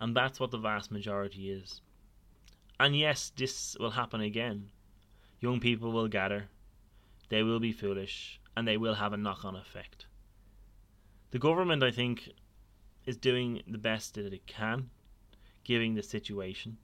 And 0.00 0.16
that's 0.16 0.38
what 0.38 0.50
the 0.50 0.58
vast 0.58 0.90
majority 0.90 1.50
is. 1.50 1.80
And 2.78 2.96
yes, 2.96 3.32
this 3.36 3.76
will 3.80 3.90
happen 3.90 4.20
again. 4.20 4.70
Young 5.40 5.60
people 5.60 5.90
will 5.90 6.08
gather, 6.08 6.48
they 7.28 7.42
will 7.42 7.60
be 7.60 7.72
foolish, 7.72 8.40
and 8.56 8.66
they 8.66 8.76
will 8.76 8.94
have 8.94 9.12
a 9.12 9.16
knock 9.16 9.44
on 9.44 9.56
effect. 9.56 10.06
The 11.30 11.38
government, 11.38 11.82
I 11.82 11.90
think, 11.90 12.30
is 13.04 13.16
doing 13.16 13.62
the 13.66 13.78
best 13.78 14.14
that 14.14 14.32
it 14.32 14.46
can, 14.46 14.90
given 15.64 15.94
the 15.94 16.02
situation. 16.02 16.78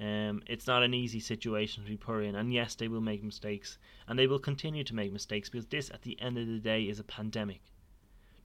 Um, 0.00 0.42
it's 0.46 0.68
not 0.68 0.84
an 0.84 0.94
easy 0.94 1.18
situation 1.18 1.82
to 1.82 1.90
be 1.90 1.96
put 1.96 2.22
in, 2.22 2.36
and 2.36 2.52
yes, 2.52 2.76
they 2.76 2.86
will 2.86 3.00
make 3.00 3.24
mistakes, 3.24 3.78
and 4.06 4.16
they 4.16 4.28
will 4.28 4.38
continue 4.38 4.84
to 4.84 4.94
make 4.94 5.12
mistakes 5.12 5.48
because 5.48 5.66
this, 5.66 5.90
at 5.90 6.02
the 6.02 6.20
end 6.20 6.38
of 6.38 6.46
the 6.46 6.60
day, 6.60 6.84
is 6.84 7.00
a 7.00 7.04
pandemic. 7.04 7.62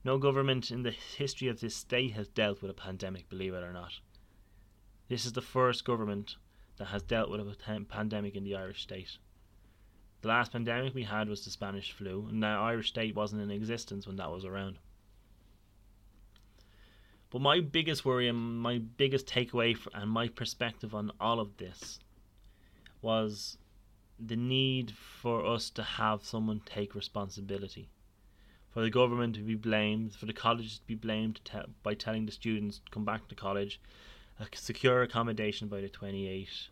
No 0.02 0.18
government 0.18 0.72
in 0.72 0.82
the 0.82 0.90
history 0.90 1.46
of 1.46 1.60
this 1.60 1.76
state 1.76 2.12
has 2.12 2.26
dealt 2.26 2.60
with 2.60 2.72
a 2.72 2.74
pandemic, 2.74 3.28
believe 3.28 3.54
it 3.54 3.62
or 3.62 3.72
not. 3.72 4.00
This 5.08 5.24
is 5.24 5.32
the 5.32 5.40
first 5.42 5.84
government 5.84 6.36
that 6.76 6.86
has 6.86 7.02
dealt 7.02 7.30
with 7.30 7.40
a 7.40 7.84
pandemic 7.88 8.34
in 8.34 8.42
the 8.42 8.56
Irish 8.56 8.82
state. 8.82 9.18
The 10.22 10.28
last 10.28 10.52
pandemic 10.52 10.92
we 10.92 11.04
had 11.04 11.28
was 11.28 11.44
the 11.44 11.50
Spanish 11.50 11.92
flu, 11.92 12.26
and 12.28 12.42
the 12.42 12.48
Irish 12.48 12.88
state 12.88 13.14
wasn't 13.14 13.42
in 13.42 13.50
existence 13.50 14.06
when 14.06 14.16
that 14.16 14.30
was 14.30 14.44
around. 14.44 14.78
But 17.34 17.42
my 17.42 17.58
biggest 17.58 18.04
worry 18.04 18.28
and 18.28 18.60
my 18.60 18.78
biggest 18.78 19.26
takeaway 19.26 19.76
and 19.92 20.08
my 20.08 20.28
perspective 20.28 20.94
on 20.94 21.10
all 21.18 21.40
of 21.40 21.56
this 21.56 21.98
was 23.02 23.58
the 24.24 24.36
need 24.36 24.92
for 24.92 25.44
us 25.44 25.68
to 25.70 25.82
have 25.82 26.24
someone 26.24 26.60
take 26.64 26.94
responsibility. 26.94 27.88
For 28.70 28.82
the 28.82 28.88
government 28.88 29.34
to 29.34 29.40
be 29.40 29.56
blamed, 29.56 30.14
for 30.14 30.26
the 30.26 30.32
colleges 30.32 30.78
to 30.78 30.86
be 30.86 30.94
blamed 30.94 31.40
te- 31.44 31.58
by 31.82 31.94
telling 31.94 32.26
the 32.26 32.30
students 32.30 32.78
to 32.78 32.90
come 32.92 33.04
back 33.04 33.26
to 33.26 33.34
college, 33.34 33.80
secure 34.54 35.02
accommodation 35.02 35.66
by 35.66 35.80
the 35.80 35.88
28. 35.88 36.68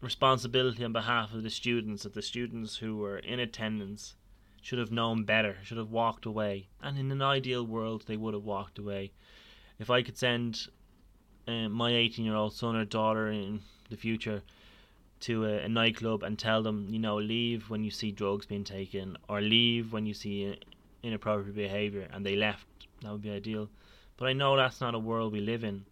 Responsibility 0.00 0.84
on 0.84 0.92
behalf 0.92 1.32
of 1.32 1.44
the 1.44 1.50
students, 1.50 2.02
that 2.02 2.14
the 2.14 2.20
students 2.20 2.78
who 2.78 2.96
were 2.96 3.18
in 3.18 3.38
attendance 3.38 4.16
should 4.60 4.78
have 4.78 4.92
known 4.92 5.24
better, 5.24 5.56
should 5.62 5.78
have 5.78 5.90
walked 5.90 6.26
away. 6.26 6.68
And 6.82 6.98
in 6.98 7.10
an 7.10 7.22
ideal 7.22 7.64
world, 7.64 8.04
they 8.06 8.16
would 8.16 8.34
have 8.34 8.44
walked 8.44 8.78
away. 8.78 9.12
If 9.78 9.90
I 9.90 10.02
could 10.02 10.16
send 10.16 10.68
uh, 11.46 11.68
my 11.68 11.94
18 11.94 12.24
year 12.24 12.34
old 12.34 12.52
son 12.52 12.76
or 12.76 12.84
daughter 12.84 13.28
in 13.28 13.60
the 13.88 13.96
future 13.96 14.42
to 15.20 15.44
a, 15.46 15.58
a, 15.64 15.68
nightclub 15.68 16.22
and 16.22 16.38
tell 16.38 16.62
them, 16.62 16.86
you 16.90 16.98
know, 16.98 17.16
leave 17.16 17.70
when 17.70 17.82
you 17.82 17.90
see 17.90 18.12
drugs 18.12 18.46
being 18.46 18.64
taken 18.64 19.16
or 19.28 19.40
leave 19.40 19.92
when 19.92 20.06
you 20.06 20.14
see 20.14 20.56
inappropriate 21.02 21.56
behavior, 21.56 22.08
and 22.12 22.24
they 22.24 22.36
left. 22.36 22.66
That 23.02 23.12
would 23.12 23.22
be 23.22 23.30
ideal. 23.30 23.68
But 24.16 24.28
I 24.28 24.32
know 24.32 24.56
that's 24.56 24.80
not 24.80 24.94
a 24.94 24.98
world 24.98 25.32
we 25.32 25.40
live 25.40 25.64
in. 25.64 25.84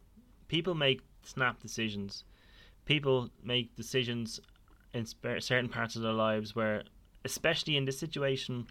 People 0.49 0.75
make 0.75 1.01
snap 1.23 1.61
decisions. 1.61 2.25
People 2.85 3.31
make 3.43 3.75
decisions 3.77 4.41
in 4.93 5.07
certain 5.41 5.69
parts 5.69 5.97
of 5.97 6.03
their 6.03 6.13
lives 6.13 6.55
where, 6.55 6.83
especially 7.25 7.77
in 7.77 7.85
this 7.85 7.99
situation 7.99 8.67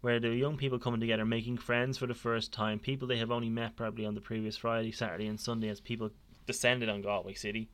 where 0.00 0.20
the 0.20 0.28
young 0.28 0.56
people 0.56 0.78
coming 0.78 1.00
together, 1.00 1.24
making 1.24 1.58
friends 1.58 1.98
for 1.98 2.06
the 2.06 2.14
first 2.14 2.52
time, 2.52 2.78
people 2.78 3.08
they 3.08 3.18
have 3.18 3.30
only 3.30 3.48
met 3.48 3.76
probably 3.76 4.06
on 4.06 4.14
the 4.14 4.20
previous 4.20 4.56
Friday, 4.56 4.92
Saturday, 4.92 5.26
and 5.26 5.40
Sunday 5.40 5.68
as 5.68 5.80
people 5.80 6.10
descended 6.46 6.88
on 6.88 7.02
Galway 7.02 7.34
City 7.34 7.68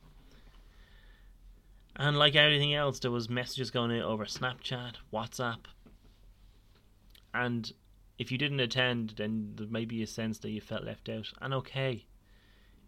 and 1.97 2.19
like 2.19 2.35
everything 2.35 2.75
else, 2.75 2.99
there 2.99 3.11
was 3.11 3.29
messages 3.29 3.71
going 3.71 3.97
out 3.99 4.05
over 4.05 4.25
Snapchat, 4.25 4.95
WhatsApp, 5.13 5.65
and 7.35 7.71
if 8.19 8.33
you 8.33 8.39
didn't 8.39 8.61
attend, 8.61 9.15
then 9.17 9.53
there 9.57 9.67
may 9.67 9.85
be 9.85 10.03
a 10.03 10.07
sense 10.07 10.39
that 10.39 10.51
you 10.51 10.61
felt 10.61 10.85
left 10.85 11.09
out. 11.09 11.33
And 11.41 11.53
okay, 11.55 12.07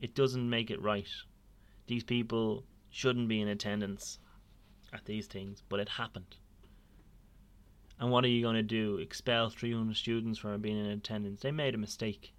it 0.00 0.14
doesn't 0.14 0.48
make 0.48 0.70
it 0.70 0.80
right. 0.80 1.08
These 1.86 2.04
people 2.04 2.64
shouldn't 2.90 3.28
be 3.28 3.40
in 3.40 3.48
attendance 3.48 4.18
at 4.92 5.04
these 5.04 5.26
things, 5.26 5.62
but 5.68 5.80
it 5.80 5.88
happened. 5.88 6.36
And 7.98 8.10
what 8.10 8.24
are 8.24 8.28
you 8.28 8.42
going 8.42 8.56
to 8.56 8.62
do? 8.62 8.98
Expel 8.98 9.50
300 9.50 9.96
students 9.96 10.38
from 10.38 10.60
being 10.60 10.78
in 10.78 10.86
attendance? 10.86 11.40
They 11.40 11.52
made 11.52 11.74
a 11.74 11.78
mistake. 11.78 12.34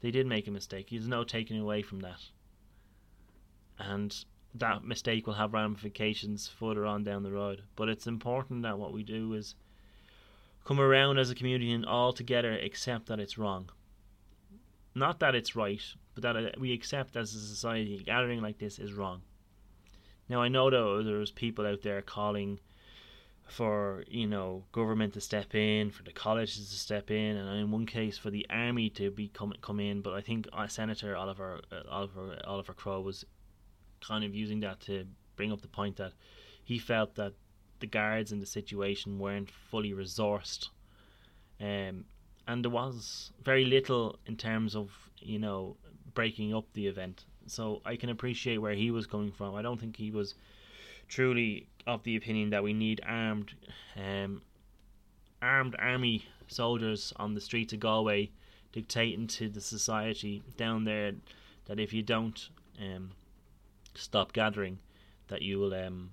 They 0.00 0.10
did 0.10 0.26
make 0.26 0.46
a 0.46 0.50
mistake. 0.50 0.88
There's 0.90 1.08
no 1.08 1.24
taking 1.24 1.58
away 1.58 1.82
from 1.82 2.00
that. 2.00 2.20
And 3.78 4.24
that 4.54 4.84
mistake 4.84 5.26
will 5.26 5.34
have 5.34 5.52
ramifications 5.52 6.48
further 6.48 6.86
on 6.86 7.04
down 7.04 7.22
the 7.22 7.32
road. 7.32 7.62
But 7.76 7.88
it's 7.88 8.06
important 8.06 8.62
that 8.62 8.78
what 8.78 8.92
we 8.92 9.02
do 9.02 9.32
is 9.34 9.54
come 10.64 10.80
around 10.80 11.18
as 11.18 11.30
a 11.30 11.34
community 11.34 11.72
and 11.72 11.86
all 11.86 12.12
together 12.12 12.52
accept 12.52 13.06
that 13.06 13.20
it's 13.20 13.38
wrong. 13.38 13.70
Not 14.94 15.20
that 15.20 15.34
it's 15.34 15.54
right, 15.54 15.82
but 16.14 16.22
that 16.22 16.36
uh, 16.36 16.50
we 16.58 16.72
accept 16.72 17.16
as 17.16 17.34
a 17.34 17.38
society 17.38 18.02
gathering 18.04 18.40
like 18.40 18.58
this 18.58 18.78
is 18.78 18.92
wrong. 18.92 19.22
Now 20.28 20.40
I 20.40 20.48
know 20.48 20.70
that 20.70 21.04
there's 21.04 21.30
people 21.30 21.66
out 21.66 21.82
there 21.82 22.02
calling 22.02 22.58
for 23.46 24.04
you 24.08 24.26
know 24.26 24.64
government 24.72 25.14
to 25.14 25.20
step 25.20 25.54
in, 25.54 25.90
for 25.90 26.02
the 26.02 26.12
colleges 26.12 26.70
to 26.70 26.76
step 26.76 27.10
in, 27.10 27.36
and 27.36 27.60
in 27.60 27.70
one 27.70 27.86
case 27.86 28.18
for 28.18 28.30
the 28.30 28.46
army 28.50 28.90
to 28.90 29.10
be 29.10 29.28
come 29.28 29.52
come 29.62 29.80
in. 29.80 30.00
But 30.02 30.14
I 30.14 30.20
think 30.20 30.48
uh, 30.52 30.66
Senator 30.66 31.16
Oliver 31.16 31.60
uh, 31.72 31.82
Oliver 31.90 32.38
Oliver 32.44 32.72
Crowe 32.72 33.00
was 33.00 33.24
kind 34.00 34.24
of 34.24 34.34
using 34.34 34.60
that 34.60 34.80
to 34.80 35.06
bring 35.36 35.52
up 35.52 35.62
the 35.62 35.68
point 35.68 35.96
that 35.96 36.12
he 36.64 36.78
felt 36.78 37.14
that 37.14 37.34
the 37.80 37.86
guards 37.86 38.32
in 38.32 38.40
the 38.40 38.46
situation 38.46 39.18
weren't 39.18 39.50
fully 39.50 39.92
resourced. 39.92 40.68
Um, 41.60 42.04
and 42.48 42.64
there 42.64 42.70
was 42.70 43.32
very 43.42 43.64
little 43.64 44.18
in 44.26 44.36
terms 44.36 44.76
of, 44.76 44.90
you 45.18 45.38
know, 45.38 45.76
breaking 46.14 46.54
up 46.54 46.64
the 46.72 46.86
event. 46.86 47.24
So 47.46 47.82
I 47.84 47.96
can 47.96 48.10
appreciate 48.10 48.58
where 48.58 48.74
he 48.74 48.90
was 48.90 49.06
coming 49.06 49.32
from. 49.32 49.54
I 49.54 49.62
don't 49.62 49.78
think 49.78 49.96
he 49.96 50.10
was 50.10 50.34
truly 51.08 51.68
of 51.86 52.02
the 52.02 52.16
opinion 52.16 52.50
that 52.50 52.62
we 52.62 52.72
need 52.72 53.00
armed 53.06 53.52
um, 53.96 54.42
armed 55.40 55.76
army 55.78 56.24
soldiers 56.48 57.12
on 57.16 57.34
the 57.34 57.40
streets 57.40 57.72
of 57.72 57.80
Galway 57.80 58.30
dictating 58.72 59.26
to 59.26 59.48
the 59.48 59.60
society 59.60 60.42
down 60.56 60.84
there 60.84 61.12
that 61.66 61.80
if 61.80 61.92
you 61.92 62.02
don't 62.02 62.48
um, 62.80 63.10
stop 63.94 64.32
gathering, 64.32 64.78
that 65.28 65.42
you 65.42 65.58
will 65.58 65.74
um, 65.74 66.10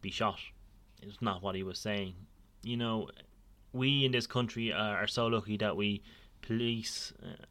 be 0.00 0.10
shot. 0.10 0.38
It's 1.02 1.20
not 1.20 1.42
what 1.42 1.54
he 1.54 1.62
was 1.62 1.78
saying. 1.78 2.14
You 2.62 2.76
know, 2.76 3.08
we 3.72 4.04
in 4.04 4.12
this 4.12 4.26
country 4.26 4.72
are, 4.72 4.98
are 4.98 5.06
so 5.06 5.26
lucky 5.26 5.56
that 5.58 5.76
we 5.76 6.02
police 6.40 7.12
uh, 7.22 7.44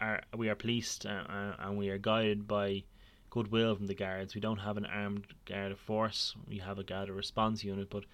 are 0.00 0.22
we 0.36 0.48
are 0.48 0.54
policed 0.54 1.06
uh, 1.06 1.24
uh, 1.28 1.54
and 1.60 1.76
we 1.78 1.88
are 1.88 1.98
guided 1.98 2.46
by 2.46 2.82
goodwill 3.30 3.74
from 3.76 3.86
the 3.86 3.94
guards. 3.94 4.34
We 4.34 4.40
don't 4.40 4.58
have 4.58 4.76
an 4.76 4.86
armed 4.86 5.26
guard 5.44 5.72
of 5.72 5.78
force. 5.78 6.34
We 6.46 6.58
have 6.58 6.78
a 6.78 6.84
guard 6.84 7.08
of 7.08 7.16
response 7.16 7.64
unit, 7.64 7.90
but 7.90 8.04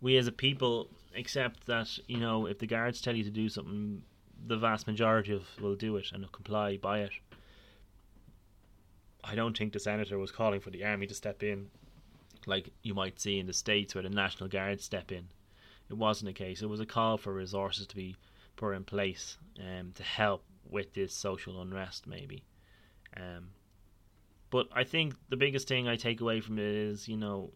we 0.00 0.16
as 0.16 0.26
a 0.26 0.32
people 0.32 0.88
accept 1.16 1.66
that 1.66 1.98
you 2.06 2.18
know 2.18 2.46
if 2.46 2.58
the 2.58 2.66
guards 2.66 3.00
tell 3.00 3.16
you 3.16 3.24
to 3.24 3.30
do 3.30 3.48
something, 3.48 4.02
the 4.46 4.56
vast 4.56 4.86
majority 4.86 5.32
of 5.32 5.44
will 5.60 5.76
do 5.76 5.96
it 5.96 6.12
and 6.12 6.30
comply 6.32 6.76
by 6.76 7.00
it. 7.00 7.12
I 9.24 9.34
don't 9.34 9.56
think 9.56 9.72
the 9.72 9.78
senator 9.78 10.18
was 10.18 10.32
calling 10.32 10.60
for 10.60 10.70
the 10.70 10.84
army 10.84 11.06
to 11.06 11.14
step 11.14 11.42
in, 11.42 11.70
like 12.46 12.70
you 12.82 12.94
might 12.94 13.20
see 13.20 13.38
in 13.38 13.46
the 13.46 13.52
states 13.52 13.94
where 13.94 14.02
the 14.02 14.10
National 14.10 14.48
Guard 14.48 14.80
step 14.80 15.12
in. 15.12 15.28
It 15.88 15.96
wasn't 15.96 16.30
a 16.30 16.32
case. 16.32 16.62
It 16.62 16.68
was 16.68 16.80
a 16.80 16.86
call 16.86 17.18
for 17.18 17.32
resources 17.32 17.86
to 17.86 17.94
be 17.94 18.16
put 18.56 18.74
in 18.74 18.84
place 18.84 19.36
um, 19.60 19.92
to 19.94 20.02
help 20.02 20.42
with 20.68 20.94
this 20.94 21.14
social 21.14 21.60
unrest, 21.60 22.06
maybe. 22.06 22.42
Um, 23.16 23.50
but 24.52 24.68
I 24.72 24.84
think 24.84 25.14
the 25.28 25.36
biggest 25.36 25.66
thing 25.66 25.88
I 25.88 25.96
take 25.96 26.20
away 26.20 26.40
from 26.40 26.60
it 26.60 26.64
is, 26.64 27.08
you 27.08 27.16
know, 27.16 27.50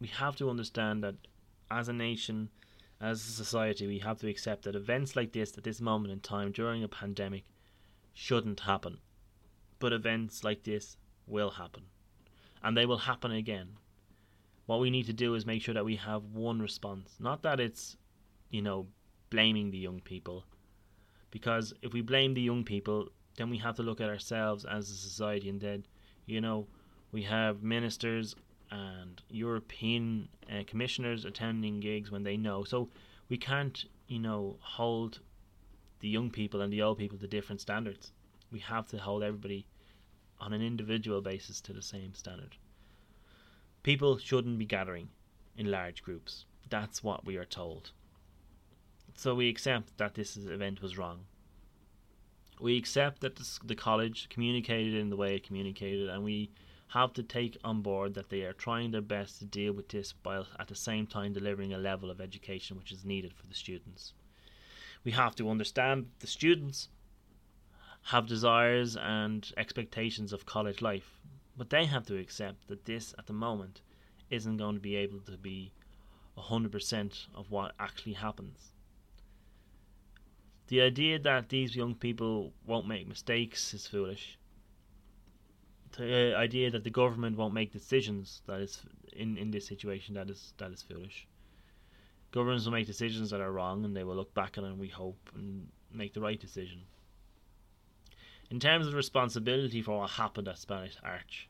we 0.00 0.06
have 0.06 0.36
to 0.36 0.48
understand 0.48 1.02
that 1.02 1.16
as 1.68 1.88
a 1.88 1.92
nation, 1.92 2.50
as 3.00 3.18
a 3.26 3.32
society, 3.32 3.88
we 3.88 3.98
have 3.98 4.18
to 4.18 4.28
accept 4.28 4.62
that 4.62 4.76
events 4.76 5.16
like 5.16 5.32
this 5.32 5.58
at 5.58 5.64
this 5.64 5.80
moment 5.80 6.12
in 6.12 6.20
time 6.20 6.52
during 6.52 6.84
a 6.84 6.88
pandemic 6.88 7.44
shouldn't 8.14 8.60
happen 8.60 8.98
but 9.78 9.92
events 9.92 10.44
like 10.44 10.64
this 10.64 10.96
will 11.26 11.50
happen. 11.50 11.84
And 12.62 12.76
they 12.76 12.86
will 12.86 12.98
happen 12.98 13.30
again. 13.30 13.78
What 14.66 14.80
we 14.80 14.90
need 14.90 15.06
to 15.06 15.12
do 15.12 15.34
is 15.34 15.46
make 15.46 15.62
sure 15.62 15.74
that 15.74 15.84
we 15.84 15.96
have 15.96 16.24
one 16.24 16.60
response. 16.60 17.16
Not 17.20 17.42
that 17.42 17.60
it's, 17.60 17.96
you 18.50 18.62
know, 18.62 18.86
blaming 19.30 19.70
the 19.70 19.78
young 19.78 20.00
people. 20.00 20.44
Because 21.30 21.72
if 21.82 21.92
we 21.92 22.00
blame 22.00 22.34
the 22.34 22.42
young 22.42 22.64
people, 22.64 23.08
then 23.36 23.50
we 23.50 23.58
have 23.58 23.76
to 23.76 23.82
look 23.82 24.00
at 24.00 24.08
ourselves 24.08 24.64
as 24.64 24.90
a 24.90 24.94
society 24.94 25.48
and 25.48 25.60
then, 25.60 25.86
you 26.28 26.40
know, 26.40 26.66
we 27.10 27.22
have 27.22 27.62
ministers 27.62 28.36
and 28.70 29.22
European 29.30 30.28
uh, 30.50 30.62
commissioners 30.66 31.24
attending 31.24 31.80
gigs 31.80 32.10
when 32.10 32.22
they 32.22 32.36
know. 32.36 32.64
So 32.64 32.88
we 33.28 33.38
can't 33.38 33.84
you 34.08 34.18
know, 34.18 34.56
hold 34.60 35.20
the 36.00 36.08
young 36.08 36.30
people 36.30 36.60
and 36.62 36.72
the 36.72 36.82
old 36.82 36.98
people 36.98 37.18
to 37.18 37.26
different 37.26 37.60
standards. 37.60 38.12
We 38.50 38.58
have 38.60 38.88
to 38.88 38.98
hold 38.98 39.22
everybody 39.22 39.66
on 40.40 40.52
an 40.52 40.62
individual 40.62 41.20
basis 41.20 41.60
to 41.62 41.72
the 41.72 41.82
same 41.82 42.14
standard. 42.14 42.56
People 43.82 44.18
shouldn't 44.18 44.58
be 44.58 44.64
gathering 44.64 45.10
in 45.56 45.70
large 45.70 46.02
groups. 46.02 46.46
That's 46.70 47.02
what 47.04 47.26
we 47.26 47.36
are 47.36 47.44
told. 47.44 47.90
So 49.14 49.34
we 49.34 49.48
accept 49.48 49.98
that 49.98 50.14
this 50.14 50.36
event 50.36 50.80
was 50.80 50.96
wrong. 50.96 51.20
We 52.60 52.76
accept 52.76 53.20
that 53.20 53.36
the 53.36 53.74
college 53.76 54.28
communicated 54.28 54.94
in 54.94 55.10
the 55.10 55.16
way 55.16 55.36
it 55.36 55.46
communicated, 55.46 56.08
and 56.08 56.24
we 56.24 56.50
have 56.88 57.12
to 57.12 57.22
take 57.22 57.58
on 57.62 57.82
board 57.82 58.14
that 58.14 58.30
they 58.30 58.42
are 58.42 58.52
trying 58.52 58.90
their 58.90 59.00
best 59.00 59.38
to 59.38 59.44
deal 59.44 59.72
with 59.72 59.88
this 59.90 60.14
while 60.22 60.46
at 60.58 60.68
the 60.68 60.74
same 60.74 61.06
time 61.06 61.32
delivering 61.32 61.72
a 61.72 61.78
level 61.78 62.10
of 62.10 62.20
education 62.20 62.78
which 62.78 62.90
is 62.90 63.04
needed 63.04 63.32
for 63.34 63.46
the 63.46 63.54
students. 63.54 64.14
We 65.04 65.12
have 65.12 65.36
to 65.36 65.50
understand 65.50 66.10
the 66.18 66.26
students 66.26 66.88
have 68.04 68.26
desires 68.26 68.96
and 68.96 69.52
expectations 69.56 70.32
of 70.32 70.46
college 70.46 70.80
life, 70.80 71.20
but 71.56 71.70
they 71.70 71.84
have 71.84 72.06
to 72.06 72.16
accept 72.18 72.68
that 72.68 72.86
this 72.86 73.14
at 73.18 73.26
the 73.26 73.32
moment 73.32 73.82
isn't 74.30 74.56
going 74.56 74.74
to 74.74 74.80
be 74.80 74.96
able 74.96 75.20
to 75.20 75.36
be 75.36 75.72
100% 76.36 77.26
of 77.34 77.50
what 77.50 77.74
actually 77.78 78.14
happens. 78.14 78.72
The 80.68 80.80
idea 80.82 81.18
that 81.18 81.48
these 81.48 81.74
young 81.74 81.94
people 81.94 82.52
won't 82.66 82.86
make 82.86 83.08
mistakes 83.08 83.74
is 83.74 83.86
foolish 83.86 84.38
the 85.98 86.34
uh, 86.34 86.38
idea 86.38 86.70
that 86.70 86.84
the 86.84 86.90
government 86.90 87.36
won't 87.36 87.54
make 87.54 87.72
decisions 87.72 88.42
that 88.46 88.60
is 88.60 88.82
in 89.12 89.36
in 89.36 89.50
this 89.50 89.66
situation 89.66 90.14
that 90.14 90.30
is 90.30 90.54
that 90.58 90.70
is 90.70 90.82
foolish. 90.82 91.26
Governments 92.30 92.64
will 92.64 92.72
make 92.72 92.86
decisions 92.86 93.30
that 93.30 93.40
are 93.40 93.52
wrong, 93.52 93.84
and 93.84 93.96
they 93.96 94.04
will 94.04 94.16
look 94.16 94.34
back 94.34 94.58
on 94.58 94.64
it. 94.64 94.76
We 94.76 94.88
hope 94.88 95.18
and 95.34 95.68
make 95.92 96.12
the 96.12 96.20
right 96.20 96.38
decision. 96.38 96.82
In 98.50 98.60
terms 98.60 98.86
of 98.86 98.94
responsibility 98.94 99.82
for 99.82 99.98
what 99.98 100.10
happened 100.10 100.48
at 100.48 100.58
Spanish 100.58 100.96
Arch, 101.02 101.48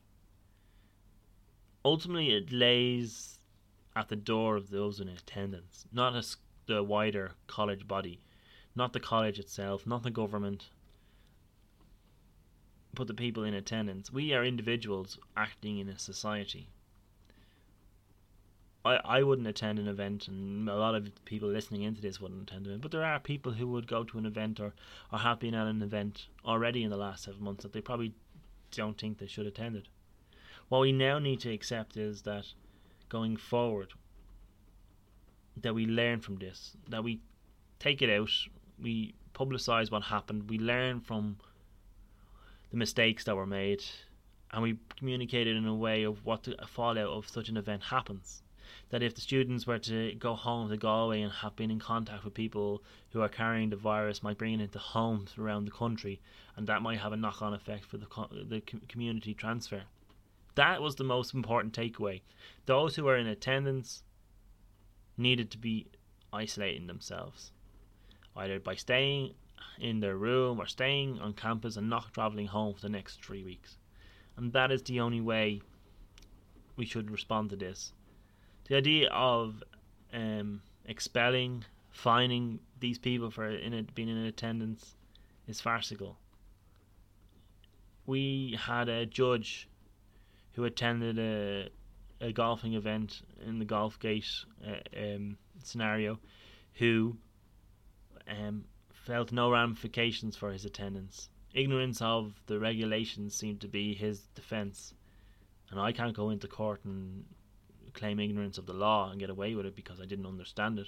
ultimately 1.83 2.31
it 2.31 2.51
lays 2.51 3.39
at 3.95 4.07
the 4.07 4.15
door 4.15 4.55
of 4.55 4.69
those 4.69 4.99
in 4.99 5.09
attendance, 5.09 5.85
not 5.91 6.15
as 6.15 6.37
the 6.65 6.83
wider 6.83 7.31
college 7.47 7.87
body, 7.87 8.19
not 8.75 8.93
the 8.93 8.99
college 8.99 9.39
itself, 9.39 9.85
not 9.85 10.03
the 10.03 10.11
government, 10.11 10.69
but 12.93 13.07
the 13.07 13.13
people 13.13 13.43
in 13.43 13.53
attendance. 13.53 14.11
We 14.11 14.33
are 14.33 14.43
individuals 14.43 15.17
acting 15.35 15.79
in 15.79 15.89
a 15.89 15.99
society. 15.99 16.69
I, 18.85 18.99
I 19.03 19.23
wouldn't 19.23 19.47
attend 19.47 19.77
an 19.77 19.87
event, 19.87 20.27
and 20.27 20.69
a 20.69 20.75
lot 20.75 20.95
of 20.95 21.09
people 21.25 21.49
listening 21.49 21.83
into 21.83 22.01
this 22.01 22.21
wouldn't 22.21 22.49
attend 22.49 22.67
it. 22.67 22.81
But 22.81 22.91
there 22.91 23.03
are 23.03 23.19
people 23.19 23.51
who 23.51 23.67
would 23.67 23.87
go 23.87 24.03
to 24.03 24.17
an 24.17 24.25
event 24.25 24.59
or, 24.59 24.73
or 25.11 25.19
have 25.19 25.39
been 25.39 25.53
at 25.53 25.67
an 25.67 25.81
event 25.81 26.27
already 26.45 26.83
in 26.83 26.89
the 26.89 26.97
last 26.97 27.23
seven 27.23 27.43
months 27.43 27.63
that 27.63 27.73
they 27.73 27.81
probably 27.81 28.13
don't 28.71 28.97
think 28.97 29.17
they 29.17 29.27
should 29.27 29.45
attend 29.45 29.75
it. 29.75 29.87
What 30.69 30.81
we 30.81 30.91
now 30.91 31.19
need 31.19 31.39
to 31.41 31.51
accept 31.51 31.97
is 31.97 32.21
that 32.21 32.45
going 33.09 33.35
forward, 33.35 33.93
that 35.57 35.73
we 35.73 35.85
learn 35.85 36.21
from 36.21 36.37
this, 36.37 36.77
that 36.87 37.03
we 37.03 37.19
take 37.79 38.01
it 38.01 38.09
out, 38.09 38.29
we 38.81 39.15
publicize 39.33 39.91
what 39.91 40.03
happened, 40.03 40.49
we 40.49 40.59
learn 40.59 40.99
from 40.99 41.37
the 42.71 42.77
mistakes 42.77 43.23
that 43.23 43.35
were 43.35 43.45
made, 43.45 43.83
and 44.51 44.61
we 44.61 44.77
communicated 44.97 45.55
in 45.55 45.65
a 45.65 45.75
way 45.75 46.03
of 46.03 46.25
what 46.25 46.43
the 46.43 46.55
fallout 46.67 47.09
of 47.09 47.27
such 47.27 47.49
an 47.49 47.57
event 47.57 47.83
happens. 47.83 48.41
That 48.89 49.03
if 49.03 49.15
the 49.15 49.21
students 49.21 49.65
were 49.65 49.79
to 49.79 50.13
go 50.15 50.35
home 50.35 50.69
to 50.69 50.77
Galway 50.77 51.21
and 51.21 51.31
have 51.31 51.55
been 51.55 51.71
in 51.71 51.79
contact 51.79 52.23
with 52.23 52.33
people 52.33 52.83
who 53.11 53.21
are 53.21 53.29
carrying 53.29 53.69
the 53.69 53.75
virus, 53.75 54.23
might 54.23 54.37
bring 54.37 54.53
it 54.53 54.63
into 54.63 54.79
homes 54.79 55.35
around 55.37 55.65
the 55.65 55.71
country, 55.71 56.21
and 56.55 56.67
that 56.67 56.81
might 56.81 56.99
have 56.99 57.13
a 57.13 57.17
knock-on 57.17 57.53
effect 57.53 57.85
for 57.85 57.97
the 57.97 58.07
the 58.47 58.61
community 58.87 59.33
transfer. 59.33 59.83
That 60.55 60.81
was 60.81 60.95
the 60.95 61.03
most 61.03 61.33
important 61.33 61.73
takeaway. 61.73 62.21
Those 62.65 62.95
who 62.95 63.03
were 63.05 63.17
in 63.17 63.27
attendance 63.27 64.03
needed 65.17 65.51
to 65.51 65.57
be 65.57 65.87
isolating 66.31 66.87
themselves, 66.87 67.51
either 68.39 68.59
by 68.59 68.75
staying 68.75 69.33
in 69.79 69.99
their 69.99 70.17
room 70.17 70.59
or 70.59 70.65
staying 70.65 71.19
on 71.19 71.33
campus 71.33 71.77
and 71.77 71.89
not 71.89 72.13
travelling 72.13 72.47
home 72.47 72.73
for 72.73 72.81
the 72.81 72.89
next 72.89 73.23
three 73.23 73.43
weeks. 73.43 73.77
And 74.37 74.53
that 74.53 74.71
is 74.71 74.83
the 74.83 74.99
only 74.99 75.21
way 75.21 75.61
we 76.75 76.85
should 76.85 77.11
respond 77.11 77.49
to 77.49 77.55
this. 77.55 77.93
The 78.67 78.75
idea 78.75 79.09
of 79.09 79.63
um, 80.13 80.61
expelling, 80.85 81.65
fining 81.91 82.59
these 82.79 82.97
people 82.97 83.29
for 83.31 83.49
in 83.49 83.73
it, 83.73 83.93
being 83.95 84.09
in 84.09 84.17
attendance 84.17 84.95
is 85.47 85.59
farcical. 85.59 86.17
We 88.05 88.57
had 88.59 88.89
a 88.89 89.05
judge 89.05 89.67
who 90.53 90.63
attended 90.65 91.19
a, 91.19 91.69
a 92.21 92.31
golfing 92.31 92.73
event 92.73 93.21
in 93.45 93.59
the 93.59 93.65
Golf 93.65 93.99
Gate 93.99 94.27
uh, 94.65 94.77
um, 94.97 95.37
scenario 95.63 96.19
who 96.75 97.17
um, 98.29 98.65
felt 98.93 99.31
no 99.31 99.51
ramifications 99.51 100.35
for 100.35 100.51
his 100.51 100.65
attendance. 100.65 101.29
Ignorance 101.53 102.01
of 102.01 102.33
the 102.45 102.59
regulations 102.59 103.35
seemed 103.35 103.61
to 103.61 103.67
be 103.67 103.95
his 103.95 104.21
defence, 104.35 104.93
and 105.71 105.79
I 105.79 105.91
can't 105.91 106.15
go 106.15 106.29
into 106.29 106.47
court 106.47 106.81
and 106.85 107.25
claim 107.93 108.19
ignorance 108.19 108.57
of 108.57 108.67
the 108.67 108.73
law 108.73 109.09
and 109.09 109.19
get 109.19 109.29
away 109.29 109.55
with 109.55 109.65
it 109.65 109.75
because 109.75 109.99
I 109.99 110.05
didn't 110.05 110.27
understand 110.27 110.77
it. 110.79 110.87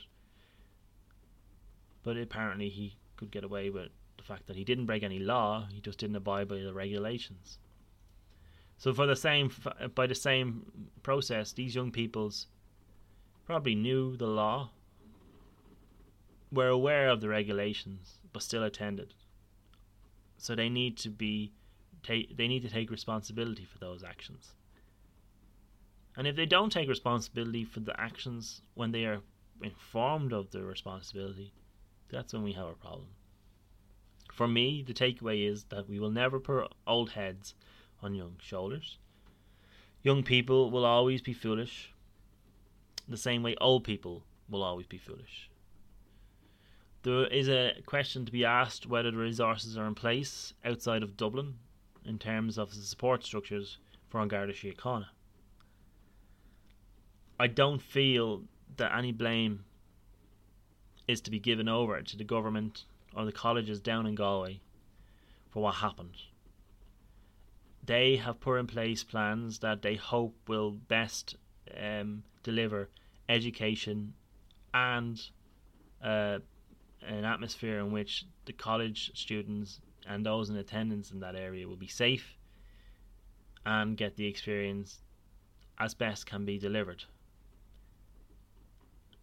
But 2.04 2.18
apparently 2.18 2.70
he 2.70 2.96
could 3.18 3.32
get 3.32 3.44
away 3.44 3.70
with 3.70 3.90
the 4.18 4.24
fact 4.24 4.48
that 4.48 4.56
he 4.56 4.64
didn't 4.64 4.86
break 4.86 5.04
any 5.04 5.20
law; 5.20 5.68
he 5.72 5.82
just 5.82 5.98
didn't 5.98 6.16
abide 6.16 6.48
by 6.48 6.58
the 6.58 6.74
regulations. 6.74 7.58
So 8.78 8.94
for 8.94 9.08
the 9.08 9.16
same 9.16 9.52
by 9.96 10.08
the 10.08 10.16
same 10.16 10.92
process, 11.02 11.54
these 11.54 11.76
young 11.76 11.92
peoples 11.92 12.48
probably 13.46 13.76
knew 13.76 14.16
the 14.16 14.28
law 14.28 14.70
were 16.52 16.68
aware 16.68 17.10
of 17.10 17.22
the 17.22 17.30
regulations 17.30 18.20
but 18.34 18.44
still 18.44 18.64
attended. 18.64 19.14
So 20.38 20.56
they 20.56 20.70
need 20.70 20.98
to 20.98 21.10
be 21.10 21.54
take 22.04 22.36
they 22.36 22.48
need 22.48 22.64
to 22.64 22.70
take 22.70 22.92
responsibility 22.92 23.66
for 23.66 23.78
those 23.78 24.04
actions. 24.04 24.54
And 26.18 26.28
if 26.28 26.36
they 26.36 26.46
don't 26.46 26.72
take 26.72 26.90
responsibility 26.90 27.64
for 27.64 27.80
the 27.80 28.00
actions 28.00 28.62
when 28.74 28.92
they 28.92 29.06
are 29.06 29.22
informed 29.62 30.34
of 30.34 30.52
the 30.52 30.64
responsibility, 30.64 31.54
that's 32.10 32.34
when 32.34 32.44
we 32.44 32.54
have 32.54 32.68
a 32.68 32.74
problem. 32.74 33.08
For 34.34 34.48
me, 34.48 34.84
the 34.86 34.94
takeaway 34.94 35.48
is 35.50 35.66
that 35.66 35.88
we 35.88 36.00
will 36.00 36.10
never 36.10 36.40
put 36.40 36.74
old 36.86 37.12
heads 37.12 37.54
on 38.02 38.16
young 38.16 38.36
shoulders. 38.42 38.98
Young 40.04 40.24
people 40.24 40.72
will 40.72 40.86
always 40.86 41.22
be 41.22 41.34
foolish, 41.34 41.94
the 43.08 43.18
same 43.18 43.44
way 43.44 43.56
old 43.62 43.84
people 43.84 44.24
will 44.50 44.64
always 44.64 44.88
be 44.88 44.98
foolish 44.98 45.51
there 47.04 47.26
is 47.28 47.50
a 47.50 47.74
question 47.86 48.26
to 48.26 48.32
be 48.32 48.46
asked 48.46 48.86
whether 48.86 49.12
the 49.12 49.18
resources 49.18 49.78
are 49.78 49.88
in 49.88 49.96
place 49.96 50.54
outside 50.64 51.04
of 51.04 51.18
Dublin 51.18 51.56
in 52.06 52.20
terms 52.20 52.58
of 52.58 52.70
the 52.70 52.82
support 52.82 53.24
structures 53.24 53.78
for 54.10 54.22
An 54.22 54.28
Garda 54.28 54.54
Síochána. 54.54 55.08
I 57.40 57.48
don't 57.48 57.82
feel 57.82 58.44
that 58.78 58.96
any 58.96 59.12
blame 59.12 59.66
is 61.08 61.22
to 61.22 61.32
be 61.32 61.40
given 61.40 61.68
over 61.68 62.02
to 62.02 62.18
the 62.18 62.24
government 62.24 62.86
or 63.16 63.26
the 63.26 63.32
colleges 63.32 63.80
down 63.80 64.06
in 64.06 64.16
Galway 64.16 64.62
for 65.50 65.64
what 65.64 65.76
happened. 65.76 66.16
They 67.84 68.18
have 68.18 68.40
put 68.40 68.58
in 68.58 68.68
place 68.68 69.04
plans 69.04 69.60
that 69.60 69.82
they 69.82 69.96
hope 69.96 70.36
will 70.48 70.72
best 70.72 71.36
um, 71.76 72.24
deliver 72.44 72.90
education 73.28 74.14
and 74.74 75.20
uh, 76.04 76.40
an 77.08 77.26
atmosphere 77.26 77.80
in 77.80 77.92
which 77.92 78.26
the 78.46 78.54
college 78.54 79.12
students 79.16 79.80
and 80.08 80.26
those 80.26 80.50
in 80.50 80.58
attendance 80.58 81.12
in 81.12 81.20
that 81.20 81.36
area 81.36 81.68
will 81.68 81.76
be 81.76 81.88
safe 81.88 82.38
and 83.66 83.98
get 83.98 84.16
the 84.16 84.26
experience 84.26 85.00
as 85.80 85.94
best 85.94 86.26
can 86.26 86.46
be 86.46 86.58
delivered. 86.58 87.04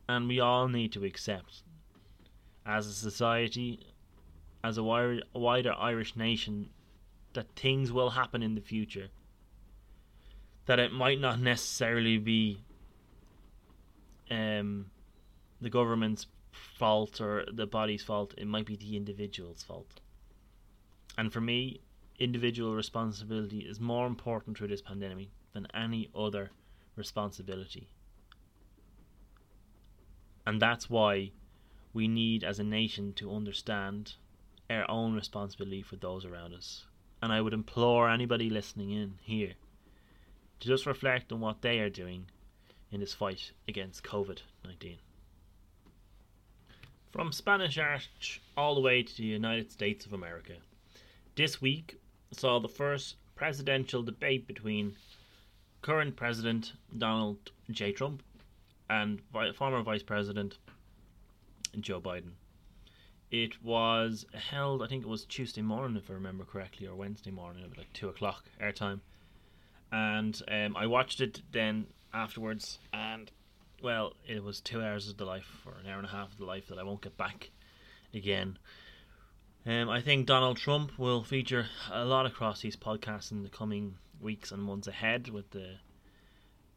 And 0.09 0.27
we 0.27 0.41
all 0.41 0.69
need 0.69 0.93
to 0.93 1.05
accept, 1.05 1.63
as 2.65 2.87
a 2.87 2.93
society, 2.93 3.87
as 4.65 4.79
a 4.79 4.83
wider 4.83 5.75
Irish 5.79 6.17
nation, 6.17 6.71
that 7.35 7.47
things 7.55 7.93
will 7.93 8.11
happen 8.11 8.43
in 8.43 8.55
the 8.55 8.61
future. 8.61 9.09
That 10.67 10.79
it 10.79 10.93
might 10.93 11.21
not 11.21 11.41
necessarily 11.41 12.19
be 12.19 12.61
um, 14.31 14.87
the 15.61 15.71
government's 15.71 16.27
fault 16.53 17.21
or 17.21 17.45
the 17.53 17.67
body's 17.67 18.03
fault, 18.03 18.35
it 18.37 18.47
might 18.47 18.67
be 18.67 18.77
the 18.77 18.97
individual's 18.97 19.63
fault. 19.63 20.01
And 21.17 21.33
for 21.33 21.41
me, 21.41 21.81
individual 22.19 22.75
responsibility 22.75 23.61
is 23.61 23.81
more 23.81 24.07
important 24.07 24.57
through 24.57 24.69
this 24.69 24.83
pandemic 24.83 25.29
than 25.53 25.67
any 25.75 26.09
other 26.15 26.51
responsibility. 26.97 27.89
And 30.47 30.61
that's 30.61 30.89
why 30.89 31.33
we 31.93 32.09
need 32.09 32.45
as 32.45 32.59
a 32.59 32.65
nation 32.65 33.13
to 33.15 33.35
understand 33.35 34.15
our 34.71 34.89
own 34.91 35.15
responsibility 35.15 35.83
for 35.83 35.97
those 35.97 36.25
around 36.25 36.55
us. 36.55 36.87
And 37.23 37.33
I 37.33 37.41
would 37.41 37.53
implore 37.53 38.09
anybody 38.09 38.49
listening 38.49 38.91
in 38.91 39.15
here 39.23 39.55
to 40.61 40.69
just 40.69 40.87
reflect 40.87 41.33
on 41.33 41.41
what 41.41 41.63
they 41.63 41.81
are 41.81 41.91
doing 41.91 42.27
in 42.91 43.01
this 43.01 43.15
fight 43.15 43.53
against 43.67 44.05
COVID 44.05 44.39
19. 44.65 44.99
From 47.11 47.33
Spanish 47.33 47.79
Arch 47.79 48.43
all 48.55 48.75
the 48.75 48.83
way 48.83 49.03
to 49.03 49.17
the 49.17 49.23
United 49.23 49.73
States 49.73 50.05
of 50.05 50.13
America, 50.13 50.53
this 51.37 51.59
week 51.59 51.99
saw 52.33 52.59
the 52.59 52.69
first 52.69 53.17
presidential 53.35 54.03
debate 54.03 54.47
between 54.47 54.95
current 55.81 56.17
President 56.17 56.75
Donald 56.97 57.51
J. 57.71 57.93
Trump 57.93 58.23
and 58.91 59.23
former 59.57 59.83
Vice 59.83 60.03
President 60.03 60.59
Joe 61.81 62.01
Biden. 62.01 62.33
It 63.31 63.63
was 63.63 64.27
held, 64.35 64.83
I 64.83 64.87
think 64.87 65.05
it 65.05 65.09
was 65.09 65.25
Tuesday 65.25 65.63
morning, 65.63 65.97
if 65.97 66.11
I 66.11 66.15
remember 66.15 66.45
correctly, 66.45 66.87
or 66.87 66.95
Wednesday 66.95 67.31
morning, 67.31 67.65
at 67.65 67.79
like 67.79 67.93
2 67.95 68.11
o'clock 68.11 68.45
airtime. 68.61 69.01
And 69.91 70.41
um, 70.49 70.77
I 70.77 70.87
watched 70.87 71.23
it 71.23 71.41
then 71.53 71.87
afterwards, 72.13 72.79
and 72.93 73.31
well, 73.83 74.15
it 74.27 74.43
was 74.43 74.61
two 74.61 74.83
hours 74.83 75.09
of 75.09 75.17
the 75.17 75.25
life, 75.25 75.63
or 75.67 75.75
an 75.79 75.89
hour 75.89 75.99
and 75.99 76.07
a 76.07 76.11
half 76.11 76.33
of 76.33 76.39
the 76.39 76.45
life 76.45 76.69
that 76.69 76.79
I 76.79 76.83
won't 76.83 77.03
get 77.03 77.17
back 77.17 77.51
again. 78.13 78.59
Um, 79.67 79.89
I 79.89 80.01
think 80.01 80.27
Donald 80.27 80.57
Trump 80.57 80.99
will 80.99 81.23
feature 81.23 81.67
a 81.93 82.05
lot 82.05 82.27
across 82.27 82.61
these 82.61 82.77
podcasts 82.77 83.31
in 83.31 83.43
the 83.43 83.49
coming 83.49 83.97
weeks 84.21 84.51
and 84.51 84.63
months 84.63 84.89
ahead 84.89 85.29
with 85.29 85.51
the 85.51 85.77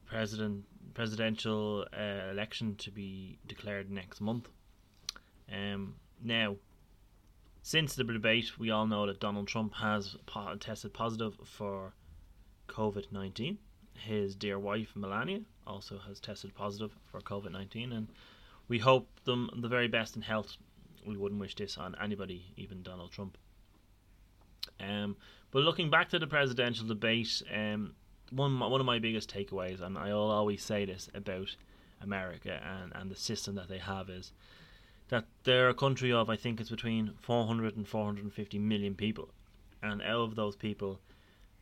president 0.06 0.66
presidential 0.94 1.86
uh, 1.98 2.30
election 2.30 2.76
to 2.76 2.92
be 2.92 3.38
declared 3.48 3.90
next 3.90 4.20
month. 4.20 4.50
Um, 5.52 5.96
now, 6.22 6.58
since 7.62 7.96
the 7.96 8.04
debate, 8.04 8.60
we 8.60 8.72
all 8.72 8.88
know 8.88 9.06
that 9.06 9.20
Donald 9.20 9.48
Trump 9.48 9.76
has 9.76 10.18
po- 10.26 10.56
tested 10.56 10.94
positive 10.94 11.36
for 11.46 11.94
COVID 12.68 13.12
19. 13.12 13.58
His 13.94 14.36
dear 14.36 14.60
wife, 14.60 14.94
Melania, 14.96 15.42
also 15.66 16.00
has 16.08 16.20
tested 16.20 16.54
positive 16.56 16.92
for 17.12 17.22
COVID 17.22 17.52
19, 17.52 17.92
and 17.92 18.08
we 18.68 18.80
hope 18.80 19.08
them 19.26 19.50
the 19.56 19.68
very 19.68 19.88
best 19.88 20.16
in 20.16 20.22
health. 20.22 20.58
We 21.06 21.18
wouldn't 21.18 21.42
wish 21.42 21.56
this 21.56 21.78
on 21.78 21.96
anybody, 22.02 22.54
even 22.58 22.84
Donald 22.84 23.12
Trump. 23.12 23.38
Um, 24.80 25.18
but 25.52 25.64
looking 25.64 25.90
back 25.90 26.10
to 26.10 26.20
the 26.20 26.28
presidential 26.28 26.88
debate, 26.88 27.42
um, 27.54 27.96
one 28.32 28.60
one 28.60 28.80
of 28.80 28.86
my 28.86 29.00
biggest 29.00 29.34
takeaways, 29.34 29.82
and 29.82 29.98
I'll 29.98 30.32
always 30.32 30.64
say 30.64 30.86
this 30.86 31.10
about 31.14 31.56
America 32.02 32.62
and, 32.64 32.92
and 32.96 33.12
the 33.12 33.16
system 33.16 33.56
that 33.56 33.68
they 33.68 33.78
have, 33.78 34.10
is 34.10 34.32
that 35.10 35.26
they're 35.44 35.70
a 35.70 35.74
country 35.74 36.12
of 36.12 36.30
I 36.30 36.36
think 36.38 36.60
it's 36.60 36.70
between 36.70 37.14
400 37.22 37.76
and 37.76 37.88
450 37.88 38.60
million 38.60 38.96
people, 38.96 39.30
and 39.84 40.02
out 40.02 40.22
of 40.22 40.36
those 40.36 40.56
people, 40.56 41.00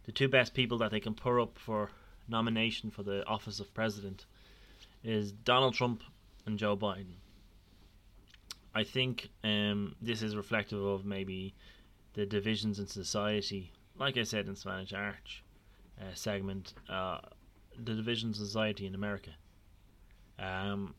the 0.05 0.11
two 0.11 0.27
best 0.27 0.53
people 0.53 0.77
that 0.77 0.91
they 0.91 0.99
can 0.99 1.15
put 1.15 1.41
up 1.41 1.57
for 1.57 1.89
nomination 2.29 2.91
for 2.91 3.03
the 3.03 3.25
office 3.25 3.59
of 3.59 3.73
president 3.73 4.25
is 5.03 5.31
Donald 5.31 5.73
Trump 5.73 6.03
and 6.45 6.57
Joe 6.57 6.75
Biden. 6.75 7.15
I 8.73 8.83
think 8.83 9.29
um, 9.43 9.95
this 10.01 10.21
is 10.21 10.35
reflective 10.35 10.83
of 10.83 11.05
maybe 11.05 11.55
the 12.13 12.25
divisions 12.25 12.79
in 12.79 12.87
society, 12.87 13.71
like 13.97 14.17
I 14.17 14.23
said 14.23 14.47
in 14.47 14.55
Spanish 14.55 14.93
Arch 14.93 15.43
uh, 15.99 16.13
segment, 16.13 16.73
uh, 16.89 17.19
the 17.77 17.93
divisions 17.93 18.39
in 18.39 18.45
society 18.45 18.85
in 18.85 18.95
America. 18.95 19.31
Um, 20.37 20.93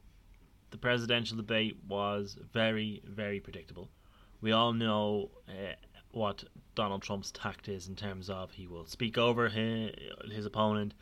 the 0.71 0.79
presidential 0.79 1.37
debate 1.37 1.77
was 1.89 2.37
very, 2.53 3.03
very 3.05 3.41
predictable. 3.41 3.89
We 4.41 4.53
all 4.53 4.73
know 4.73 5.31
uh, 5.49 5.75
what 6.13 6.45
Donald 6.75 7.03
Trump's 7.03 7.31
tact 7.31 7.69
is 7.69 7.89
in 7.89 7.97
terms 7.97 8.31
of 8.31 8.53
he 8.53 8.67
will 8.67 8.87
speak 8.87 9.19
over 9.19 9.49
his, 9.49 9.93
his 10.31 10.47
opponent, 10.47 10.95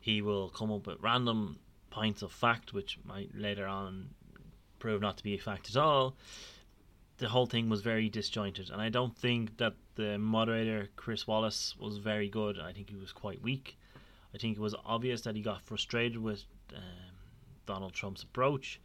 he 0.00 0.22
will 0.22 0.48
come 0.50 0.70
up 0.70 0.86
with 0.86 1.00
random 1.00 1.58
points 1.90 2.22
of 2.22 2.32
fact, 2.32 2.72
which 2.72 2.98
might 3.04 3.30
later 3.34 3.66
on 3.66 4.10
prove 4.78 5.00
not 5.00 5.16
to 5.16 5.22
be 5.22 5.34
a 5.34 5.38
fact 5.38 5.70
at 5.70 5.76
all. 5.76 6.14
The 7.18 7.28
whole 7.28 7.46
thing 7.46 7.68
was 7.68 7.80
very 7.80 8.08
disjointed, 8.08 8.70
and 8.70 8.80
I 8.80 8.88
don't 8.88 9.16
think 9.16 9.56
that 9.58 9.74
the 9.94 10.18
moderator, 10.18 10.88
Chris 10.96 11.26
Wallace, 11.26 11.76
was 11.78 11.98
very 11.98 12.28
good. 12.28 12.58
I 12.58 12.72
think 12.72 12.90
he 12.90 12.96
was 12.96 13.12
quite 13.12 13.40
weak. 13.40 13.78
I 14.34 14.38
think 14.38 14.56
it 14.56 14.60
was 14.60 14.74
obvious 14.84 15.22
that 15.22 15.36
he 15.36 15.42
got 15.42 15.62
frustrated 15.62 16.18
with 16.18 16.44
um, 16.74 16.82
Donald 17.66 17.92
Trump's 17.92 18.24
approach 18.24 18.80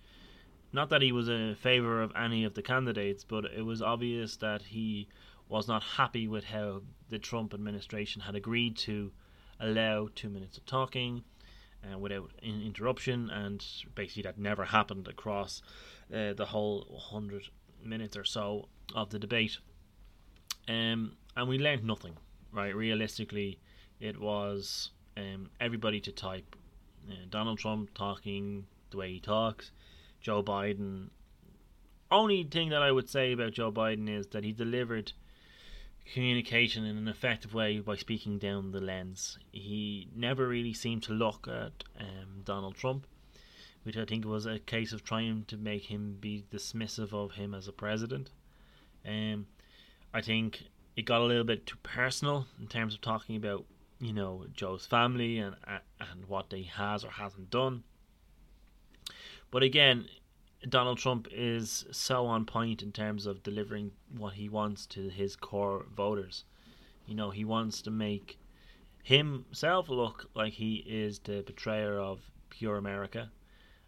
not 0.71 0.89
that 0.89 1.01
he 1.01 1.11
was 1.11 1.27
in 1.27 1.55
favour 1.55 2.01
of 2.01 2.11
any 2.15 2.43
of 2.43 2.53
the 2.53 2.61
candidates, 2.61 3.23
but 3.23 3.45
it 3.45 3.63
was 3.63 3.81
obvious 3.81 4.37
that 4.37 4.61
he 4.61 5.07
was 5.49 5.67
not 5.67 5.83
happy 5.83 6.27
with 6.27 6.45
how 6.45 6.81
the 7.09 7.19
Trump 7.19 7.53
administration 7.53 8.21
had 8.21 8.35
agreed 8.35 8.77
to 8.77 9.11
allow 9.59 10.07
two 10.15 10.29
minutes 10.29 10.57
of 10.57 10.65
talking 10.65 11.23
uh, 11.83 11.97
without 11.97 12.31
interruption, 12.41 13.29
and 13.29 13.65
basically 13.95 14.23
that 14.23 14.37
never 14.37 14.65
happened 14.65 15.07
across 15.07 15.61
uh, 16.13 16.33
the 16.33 16.45
whole 16.45 16.85
100 16.89 17.49
minutes 17.83 18.15
or 18.15 18.23
so 18.23 18.67
of 18.95 19.09
the 19.09 19.19
debate. 19.19 19.57
Um, 20.67 21.13
and 21.35 21.49
we 21.49 21.57
learned 21.57 21.83
nothing, 21.83 22.15
right? 22.51 22.75
Realistically, 22.75 23.59
it 23.99 24.19
was 24.19 24.91
um, 25.17 25.49
everybody 25.59 25.99
to 26.01 26.11
type. 26.11 26.55
Uh, 27.09 27.13
Donald 27.29 27.57
Trump 27.57 27.93
talking 27.95 28.65
the 28.91 28.97
way 28.97 29.13
he 29.13 29.19
talks, 29.19 29.71
Joe 30.21 30.43
Biden. 30.43 31.09
Only 32.11 32.43
thing 32.43 32.69
that 32.69 32.81
I 32.81 32.91
would 32.91 33.09
say 33.09 33.31
about 33.31 33.53
Joe 33.53 33.71
Biden 33.71 34.09
is 34.09 34.27
that 34.27 34.43
he 34.43 34.51
delivered 34.51 35.13
communication 36.13 36.85
in 36.85 36.97
an 36.97 37.07
effective 37.07 37.53
way 37.53 37.79
by 37.79 37.95
speaking 37.95 38.37
down 38.37 38.71
the 38.71 38.81
lens. 38.81 39.37
He 39.51 40.07
never 40.15 40.47
really 40.47 40.73
seemed 40.73 41.03
to 41.03 41.13
look 41.13 41.47
at 41.47 41.83
um, 41.99 42.41
Donald 42.43 42.75
Trump, 42.75 43.05
which 43.83 43.97
I 43.97 44.05
think 44.05 44.25
was 44.25 44.45
a 44.45 44.59
case 44.59 44.91
of 44.93 45.03
trying 45.03 45.45
to 45.45 45.57
make 45.57 45.83
him 45.83 46.17
be 46.19 46.45
dismissive 46.51 47.13
of 47.13 47.33
him 47.33 47.53
as 47.53 47.67
a 47.67 47.71
president. 47.71 48.29
Um, 49.07 49.47
I 50.13 50.21
think 50.21 50.63
it 50.95 51.03
got 51.05 51.21
a 51.21 51.25
little 51.25 51.43
bit 51.43 51.65
too 51.65 51.77
personal 51.83 52.47
in 52.59 52.67
terms 52.67 52.93
of 52.93 53.01
talking 53.01 53.35
about 53.35 53.65
you 53.99 54.13
know 54.13 54.45
Joe's 54.53 54.85
family 54.85 55.37
and 55.37 55.55
and 55.65 56.25
what 56.27 56.49
they 56.49 56.63
has 56.63 57.03
or 57.03 57.11
hasn't 57.11 57.49
done. 57.49 57.83
But 59.51 59.63
again, 59.63 60.07
Donald 60.67 60.97
Trump 60.97 61.27
is 61.31 61.85
so 61.91 62.25
on 62.25 62.45
point 62.45 62.81
in 62.81 62.91
terms 62.91 63.25
of 63.25 63.43
delivering 63.43 63.91
what 64.17 64.33
he 64.33 64.49
wants 64.49 64.85
to 64.87 65.07
his 65.07 65.35
core 65.35 65.85
voters. 65.95 66.43
You 67.05 67.15
know, 67.15 67.29
he 67.29 67.45
wants 67.45 67.81
to 67.83 67.91
make 67.91 68.37
himself 69.03 69.89
look 69.89 70.29
like 70.35 70.53
he 70.53 70.75
is 70.85 71.19
the 71.19 71.43
betrayer 71.43 71.97
of 71.97 72.19
pure 72.49 72.77
America, 72.77 73.31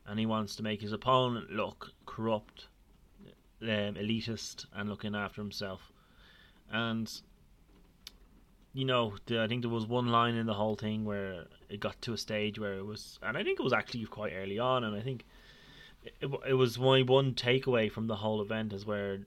and 0.05 0.17
he 0.17 0.25
wants 0.25 0.55
to 0.55 0.63
make 0.63 0.81
his 0.81 0.93
opponent 0.93 1.51
look 1.51 1.91
corrupt, 2.05 2.67
um, 3.61 3.95
elitist, 3.95 4.65
and 4.73 4.89
looking 4.89 5.13
after 5.13 5.41
himself. 5.41 5.91
And 6.71 7.11
you 8.73 8.85
know, 8.85 9.13
the, 9.25 9.41
I 9.41 9.47
think 9.47 9.61
there 9.61 9.69
was 9.69 9.85
one 9.85 10.07
line 10.07 10.35
in 10.35 10.45
the 10.45 10.53
whole 10.53 10.75
thing 10.75 11.03
where 11.03 11.47
it 11.69 11.81
got 11.81 12.01
to 12.03 12.13
a 12.13 12.17
stage 12.17 12.57
where 12.57 12.75
it 12.75 12.85
was, 12.85 13.19
and 13.21 13.37
I 13.37 13.43
think 13.43 13.59
it 13.59 13.63
was 13.63 13.73
actually 13.73 14.05
quite 14.05 14.31
early 14.33 14.57
on, 14.57 14.85
and 14.85 14.95
I 14.95 15.01
think 15.01 15.25
it, 16.03 16.29
it 16.47 16.53
was 16.53 16.79
my 16.79 17.01
one 17.01 17.33
takeaway 17.33 17.91
from 17.91 18.07
the 18.07 18.15
whole 18.15 18.41
event 18.41 18.73
is 18.73 18.85
where 18.85 19.19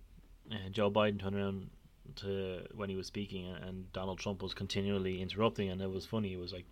uh, 0.51 0.69
Joe 0.71 0.91
Biden 0.91 1.21
turned 1.21 1.37
around 1.37 1.71
to 2.17 2.61
when 2.75 2.91
he 2.91 2.97
was 2.97 3.07
speaking 3.07 3.47
and 3.63 3.91
Donald 3.93 4.19
Trump 4.19 4.43
was 4.43 4.55
continually 4.55 5.23
interrupting 5.23 5.71
and 5.71 5.81
it 5.81 5.91
was 5.91 6.07
funny. 6.07 6.33
It 6.33 6.41
was 6.41 6.53
like 6.53 6.67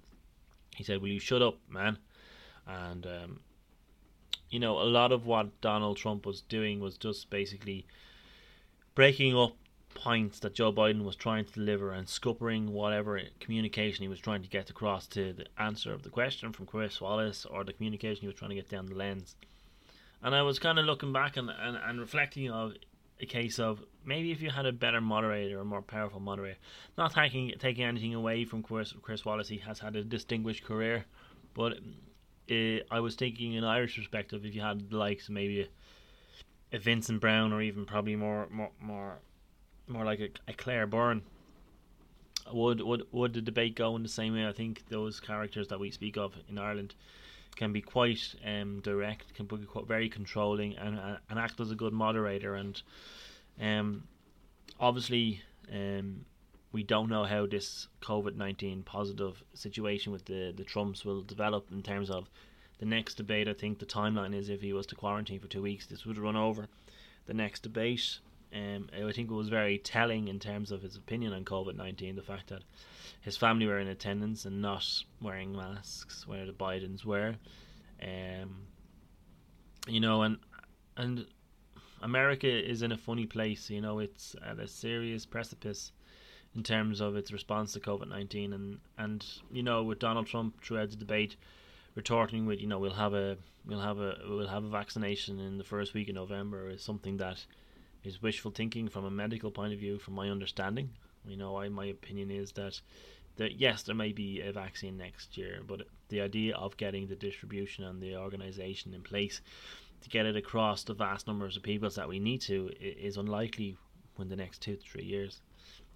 he 0.74 0.84
said 0.84 1.00
will 1.00 1.08
you 1.08 1.20
shut 1.20 1.42
up 1.42 1.58
man? 1.68 1.98
And 2.66 3.06
um, 3.06 3.40
you 4.50 4.58
know 4.58 4.78
a 4.78 4.84
lot 4.84 5.12
of 5.12 5.26
what 5.26 5.60
Donald 5.60 5.96
Trump 5.96 6.26
was 6.26 6.40
doing 6.42 6.80
was 6.80 6.96
just 6.96 7.30
basically 7.30 7.86
breaking 8.94 9.36
up 9.36 9.52
points 9.94 10.40
that 10.40 10.54
Joe 10.54 10.72
Biden 10.72 11.04
was 11.04 11.16
trying 11.16 11.44
to 11.44 11.52
deliver 11.52 11.92
and 11.92 12.08
scuppering 12.08 12.70
whatever 12.70 13.20
communication 13.40 14.02
he 14.02 14.08
was 14.08 14.18
trying 14.18 14.42
to 14.42 14.48
get 14.48 14.70
across 14.70 15.06
to 15.08 15.34
the 15.34 15.46
answer 15.58 15.92
of 15.92 16.02
the 16.02 16.08
question 16.08 16.50
from 16.52 16.66
Chris 16.66 17.00
Wallace 17.00 17.44
or 17.44 17.62
the 17.62 17.74
communication 17.74 18.22
he 18.22 18.26
was 18.26 18.36
trying 18.36 18.50
to 18.50 18.56
get 18.56 18.70
down 18.70 18.86
the 18.86 18.94
lens 18.94 19.36
and 20.22 20.34
I 20.34 20.42
was 20.42 20.58
kind 20.58 20.78
of 20.78 20.84
looking 20.84 21.12
back 21.12 21.36
and, 21.36 21.50
and, 21.50 21.76
and 21.76 22.00
reflecting 22.00 22.50
of 22.50 22.74
a 23.20 23.26
case 23.26 23.58
of 23.58 23.82
maybe 24.04 24.32
if 24.32 24.42
you 24.42 24.50
had 24.50 24.66
a 24.66 24.72
better 24.72 25.00
moderator, 25.00 25.60
a 25.60 25.64
more 25.64 25.82
powerful 25.82 26.20
moderator, 26.20 26.58
not 26.98 27.14
taking 27.14 27.52
taking 27.58 27.84
anything 27.84 28.14
away 28.14 28.44
from 28.44 28.62
Chris, 28.62 28.94
Chris 29.02 29.24
Wallace, 29.24 29.48
he 29.48 29.58
has 29.58 29.78
had 29.78 29.96
a 29.96 30.04
distinguished 30.04 30.64
career, 30.64 31.04
but 31.54 31.78
uh, 32.50 32.78
I 32.90 33.00
was 33.00 33.14
thinking 33.14 33.54
in 33.54 33.64
Irish 33.64 33.96
perspective, 33.96 34.44
if 34.44 34.54
you 34.54 34.60
had 34.60 34.92
likes 34.92 35.28
maybe 35.28 35.62
a, 35.62 36.76
a 36.76 36.78
Vincent 36.78 37.20
Browne 37.20 37.52
or 37.52 37.62
even 37.62 37.84
probably 37.84 38.16
more 38.16 38.48
more 38.50 38.70
more, 38.80 39.18
more 39.86 40.04
like 40.04 40.20
a, 40.20 40.30
a 40.48 40.52
Claire 40.52 40.86
Byrne, 40.86 41.22
would 42.52 42.80
would 42.80 43.06
would 43.12 43.34
the 43.34 43.42
debate 43.42 43.76
go 43.76 43.94
in 43.96 44.02
the 44.02 44.08
same 44.08 44.34
way? 44.34 44.46
I 44.46 44.52
think 44.52 44.88
those 44.88 45.20
characters 45.20 45.68
that 45.68 45.80
we 45.80 45.90
speak 45.90 46.16
of 46.16 46.34
in 46.48 46.58
Ireland 46.58 46.94
can 47.56 47.72
be 47.72 47.80
quite 47.80 48.34
um, 48.44 48.80
direct, 48.80 49.34
can 49.34 49.46
be 49.46 49.58
quite, 49.58 49.86
very 49.86 50.08
controlling, 50.08 50.76
and 50.76 50.98
and 51.28 51.38
act 51.38 51.60
as 51.60 51.70
a 51.70 51.74
good 51.74 51.92
moderator. 51.92 52.54
And 52.54 52.82
um, 53.60 54.04
obviously, 54.80 55.42
um, 55.72 56.24
we 56.72 56.82
don't 56.82 57.08
know 57.08 57.24
how 57.24 57.46
this 57.46 57.88
COVID 58.00 58.36
nineteen 58.36 58.82
positive 58.82 59.42
situation 59.54 60.12
with 60.12 60.24
the 60.24 60.52
the 60.56 60.64
Trumps 60.64 61.04
will 61.04 61.22
develop 61.22 61.70
in 61.70 61.82
terms 61.82 62.10
of 62.10 62.28
the 62.78 62.86
next 62.86 63.14
debate. 63.14 63.48
I 63.48 63.54
think 63.54 63.78
the 63.78 63.86
timeline 63.86 64.34
is 64.34 64.48
if 64.48 64.60
he 64.60 64.72
was 64.72 64.86
to 64.86 64.96
quarantine 64.96 65.40
for 65.40 65.48
two 65.48 65.62
weeks, 65.62 65.86
this 65.86 66.04
would 66.06 66.18
run 66.18 66.36
over 66.36 66.68
the 67.26 67.34
next 67.34 67.62
debate. 67.62 68.18
Um, 68.54 68.88
I 68.94 69.12
think 69.12 69.30
it 69.30 69.34
was 69.34 69.48
very 69.48 69.78
telling 69.78 70.28
in 70.28 70.38
terms 70.38 70.70
of 70.70 70.82
his 70.82 70.96
opinion 70.96 71.32
on 71.32 71.44
COVID 71.44 71.76
nineteen. 71.76 72.16
The 72.16 72.22
fact 72.22 72.48
that 72.48 72.62
his 73.20 73.36
family 73.36 73.66
were 73.66 73.78
in 73.78 73.88
attendance 73.88 74.44
and 74.44 74.60
not 74.60 74.86
wearing 75.20 75.56
masks, 75.56 76.26
where 76.26 76.44
the 76.44 76.52
Bidens 76.52 77.04
were. 77.04 77.36
Um, 78.02 78.66
you 79.86 80.00
know, 80.00 80.22
and 80.22 80.38
and 80.96 81.26
America 82.02 82.48
is 82.48 82.82
in 82.82 82.92
a 82.92 82.96
funny 82.98 83.26
place. 83.26 83.70
You 83.70 83.80
know, 83.80 83.98
it's 84.00 84.36
at 84.44 84.58
a 84.58 84.68
serious 84.68 85.24
precipice 85.24 85.92
in 86.54 86.62
terms 86.62 87.00
of 87.00 87.16
its 87.16 87.32
response 87.32 87.72
to 87.72 87.80
COVID 87.80 88.08
nineteen, 88.08 88.52
and 88.52 88.78
and 88.98 89.24
you 89.50 89.62
know, 89.62 89.82
with 89.82 89.98
Donald 89.98 90.26
Trump 90.26 90.62
throughout 90.62 90.90
the 90.90 90.96
debate 90.96 91.36
retorting 91.94 92.46
with, 92.46 92.60
you 92.60 92.66
know, 92.66 92.78
we'll 92.78 92.92
have 92.92 93.14
a 93.14 93.36
we'll 93.66 93.80
have 93.80 93.98
a 93.98 94.18
we'll 94.28 94.48
have 94.48 94.64
a 94.64 94.68
vaccination 94.68 95.38
in 95.38 95.58
the 95.58 95.64
first 95.64 95.94
week 95.94 96.08
of 96.08 96.14
November 96.14 96.70
is 96.70 96.82
something 96.82 97.18
that 97.18 97.44
is 98.04 98.22
wishful 98.22 98.50
thinking 98.50 98.88
from 98.88 99.04
a 99.04 99.10
medical 99.10 99.50
point 99.50 99.72
of 99.72 99.78
view, 99.78 99.98
from 99.98 100.14
my 100.14 100.28
understanding. 100.28 100.90
You 101.26 101.36
know, 101.36 101.58
I 101.58 101.68
my 101.68 101.86
opinion 101.86 102.30
is 102.30 102.52
that 102.52 102.80
that 103.36 103.60
yes, 103.60 103.82
there 103.82 103.94
may 103.94 104.12
be 104.12 104.40
a 104.40 104.52
vaccine 104.52 104.96
next 104.96 105.36
year, 105.38 105.60
but 105.66 105.82
the 106.08 106.20
idea 106.20 106.54
of 106.56 106.76
getting 106.76 107.06
the 107.08 107.16
distribution 107.16 107.84
and 107.84 108.02
the 108.02 108.16
organization 108.16 108.92
in 108.92 109.02
place 109.02 109.40
to 110.02 110.10
get 110.10 110.26
it 110.26 110.36
across 110.36 110.82
the 110.82 110.94
vast 110.94 111.26
numbers 111.26 111.56
of 111.56 111.62
people 111.62 111.88
that 111.88 112.08
we 112.08 112.18
need 112.18 112.40
to 112.42 112.70
is 112.80 113.16
unlikely 113.16 113.76
in 114.18 114.28
the 114.28 114.36
next 114.36 114.60
two 114.60 114.76
to 114.76 114.82
three 114.82 115.04
years, 115.04 115.40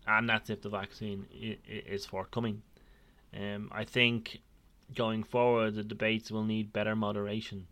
and 0.07 0.29
that's 0.29 0.49
if 0.49 0.62
the 0.62 0.69
vaccine 0.69 1.27
is 1.66 2.07
forthcoming. 2.07 2.62
Um, 3.37 3.69
I 3.73 3.85
think 3.85 4.40
going 4.95 5.25
forward, 5.25 5.75
the 5.75 5.83
debates 5.83 6.31
will 6.31 6.45
need 6.45 6.73
better 6.73 6.97
moderation. 6.97 7.66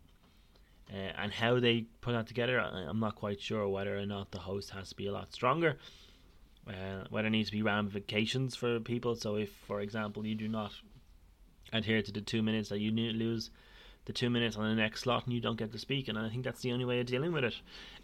Uh, 0.91 1.11
and 1.17 1.31
how 1.31 1.59
they 1.59 1.85
put 2.01 2.11
that 2.11 2.27
together, 2.27 2.59
I'm 2.59 2.99
not 2.99 3.15
quite 3.15 3.41
sure 3.41 3.67
whether 3.67 3.97
or 3.97 4.05
not 4.05 4.31
the 4.31 4.39
host 4.39 4.69
has 4.71 4.89
to 4.89 4.95
be 4.95 5.07
a 5.07 5.11
lot 5.11 5.33
stronger. 5.33 5.77
Uh, 6.67 7.05
whether 7.09 7.23
there 7.23 7.29
needs 7.31 7.49
to 7.49 7.55
be 7.55 7.61
ramifications 7.61 8.55
for 8.55 8.79
people. 8.79 9.15
So, 9.15 9.35
if, 9.35 9.51
for 9.67 9.81
example, 9.81 10.25
you 10.25 10.35
do 10.35 10.47
not 10.47 10.71
adhere 11.71 12.01
to 12.01 12.11
the 12.11 12.21
two 12.21 12.41
minutes, 12.41 12.69
that 12.69 12.79
you 12.79 12.91
lose 12.91 13.51
the 14.05 14.13
two 14.13 14.29
minutes 14.29 14.55
on 14.55 14.69
the 14.69 14.81
next 14.81 15.01
slot 15.01 15.25
and 15.25 15.33
you 15.33 15.41
don't 15.41 15.57
get 15.57 15.71
to 15.71 15.79
speak. 15.79 16.07
And 16.07 16.17
I 16.17 16.29
think 16.29 16.43
that's 16.43 16.61
the 16.61 16.71
only 16.71 16.85
way 16.85 16.99
of 16.99 17.07
dealing 17.07 17.33
with 17.33 17.43
it, 17.43 17.55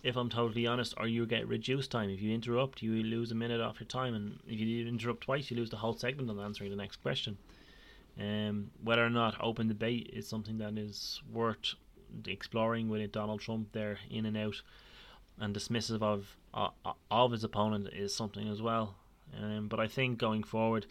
if 0.04 0.16
I'm 0.16 0.30
totally 0.30 0.68
honest. 0.68 0.94
Or 0.98 1.08
you 1.08 1.26
get 1.26 1.48
reduced 1.48 1.92
time. 1.92 2.10
If 2.10 2.22
you 2.22 2.34
interrupt, 2.34 2.82
you 2.82 2.92
lose 3.04 3.32
a 3.32 3.36
minute 3.36 3.62
off 3.62 3.80
your 3.80 3.88
time. 3.88 4.14
And 4.14 4.40
if 4.48 4.60
you 4.60 4.88
interrupt 4.88 5.22
twice, 5.22 5.50
you 5.50 5.58
lose 5.58 5.70
the 5.70 5.78
whole 5.78 5.96
segment 5.96 6.30
on 6.30 6.40
answering 6.40 6.72
the 6.72 6.76
next 6.76 6.98
question. 6.98 7.38
Um, 8.20 8.72
whether 8.84 9.06
or 9.06 9.10
not 9.10 9.38
open 9.42 9.68
debate 9.68 10.10
is 10.14 10.28
something 10.28 10.58
that 10.58 10.78
is 10.78 11.22
worth 11.32 11.76
exploring 12.26 12.90
with 12.90 13.12
Donald 13.12 13.42
Trump 13.42 13.72
there 13.72 14.00
in 14.10 14.26
and 14.26 14.38
out 14.38 14.62
and 15.40 15.56
dismissive 15.56 16.02
of 16.02 16.38
uh, 16.54 16.70
of 17.10 17.32
his 17.32 17.44
opponent 17.44 17.90
is 17.94 18.14
something 18.14 18.48
as 18.48 18.62
well. 18.62 18.96
Um, 19.40 19.68
but 19.68 19.80
I 19.80 19.88
think 19.88 20.18
going 20.18 20.44
forward 20.44 20.86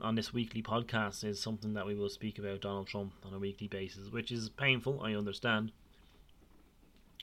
on 0.00 0.16
this 0.16 0.34
weekly 0.34 0.62
podcast 0.62 1.24
is 1.24 1.40
something 1.40 1.74
that 1.74 1.86
we 1.86 1.94
will 1.94 2.08
speak 2.08 2.38
about 2.38 2.60
Donald 2.60 2.88
Trump 2.88 3.12
on 3.24 3.32
a 3.32 3.38
weekly 3.38 3.68
basis, 3.68 4.10
which 4.10 4.32
is 4.32 4.48
painful, 4.48 5.00
I 5.02 5.14
understand. 5.14 5.72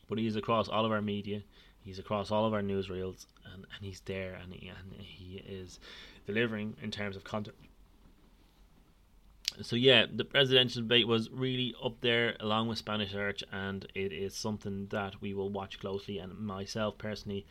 But 0.07 0.17
he 0.17 0.27
is 0.27 0.35
across 0.35 0.69
all 0.69 0.85
of 0.85 0.91
our 0.91 1.01
media, 1.01 1.43
he's 1.81 1.99
across 1.99 2.31
all 2.31 2.45
of 2.45 2.53
our 2.53 2.61
newsreels, 2.61 3.25
and, 3.53 3.65
and 3.75 3.81
he's 3.81 4.01
there 4.01 4.35
and 4.41 4.53
he, 4.53 4.69
and 4.69 5.01
he 5.01 5.43
is 5.45 5.79
delivering 6.25 6.75
in 6.81 6.91
terms 6.91 7.15
of 7.15 7.23
content 7.23 7.55
so 9.61 9.75
yeah, 9.75 10.05
the 10.11 10.25
presidential 10.25 10.81
debate 10.81 11.07
was 11.07 11.29
really 11.29 11.75
up 11.83 12.01
there 12.01 12.35
along 12.39 12.67
with 12.67 12.77
Spanish 12.77 13.13
Arch, 13.13 13.43
and 13.51 13.85
it 13.93 14.11
is 14.11 14.35
something 14.35 14.87
that 14.87 15.21
we 15.21 15.33
will 15.33 15.49
watch 15.49 15.79
closely. 15.79 16.17
And 16.17 16.37
myself 16.39 16.97
personally, 16.97 17.45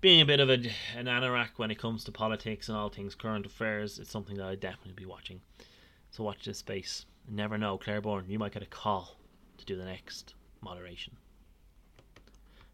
being 0.00 0.20
a 0.20 0.26
bit 0.26 0.40
of 0.40 0.50
a, 0.50 0.54
an 0.96 1.06
anorak 1.06 1.50
when 1.56 1.70
it 1.70 1.78
comes 1.78 2.04
to 2.04 2.12
politics 2.12 2.68
and 2.68 2.76
all 2.76 2.88
things 2.88 3.14
current 3.14 3.46
affairs, 3.46 3.98
it's 3.98 4.10
something 4.10 4.36
that 4.36 4.46
I 4.46 4.54
definitely 4.56 4.94
be 4.94 5.06
watching. 5.06 5.40
So 6.10 6.24
watch 6.24 6.44
this 6.44 6.58
space. 6.58 7.06
never 7.28 7.56
know, 7.56 7.78
Claire 7.78 8.00
Byrne, 8.00 8.28
you 8.28 8.38
might 8.38 8.52
get 8.52 8.62
a 8.62 8.66
call 8.66 9.16
to 9.58 9.64
do 9.64 9.76
the 9.76 9.84
next 9.84 10.34
moderation. 10.60 11.16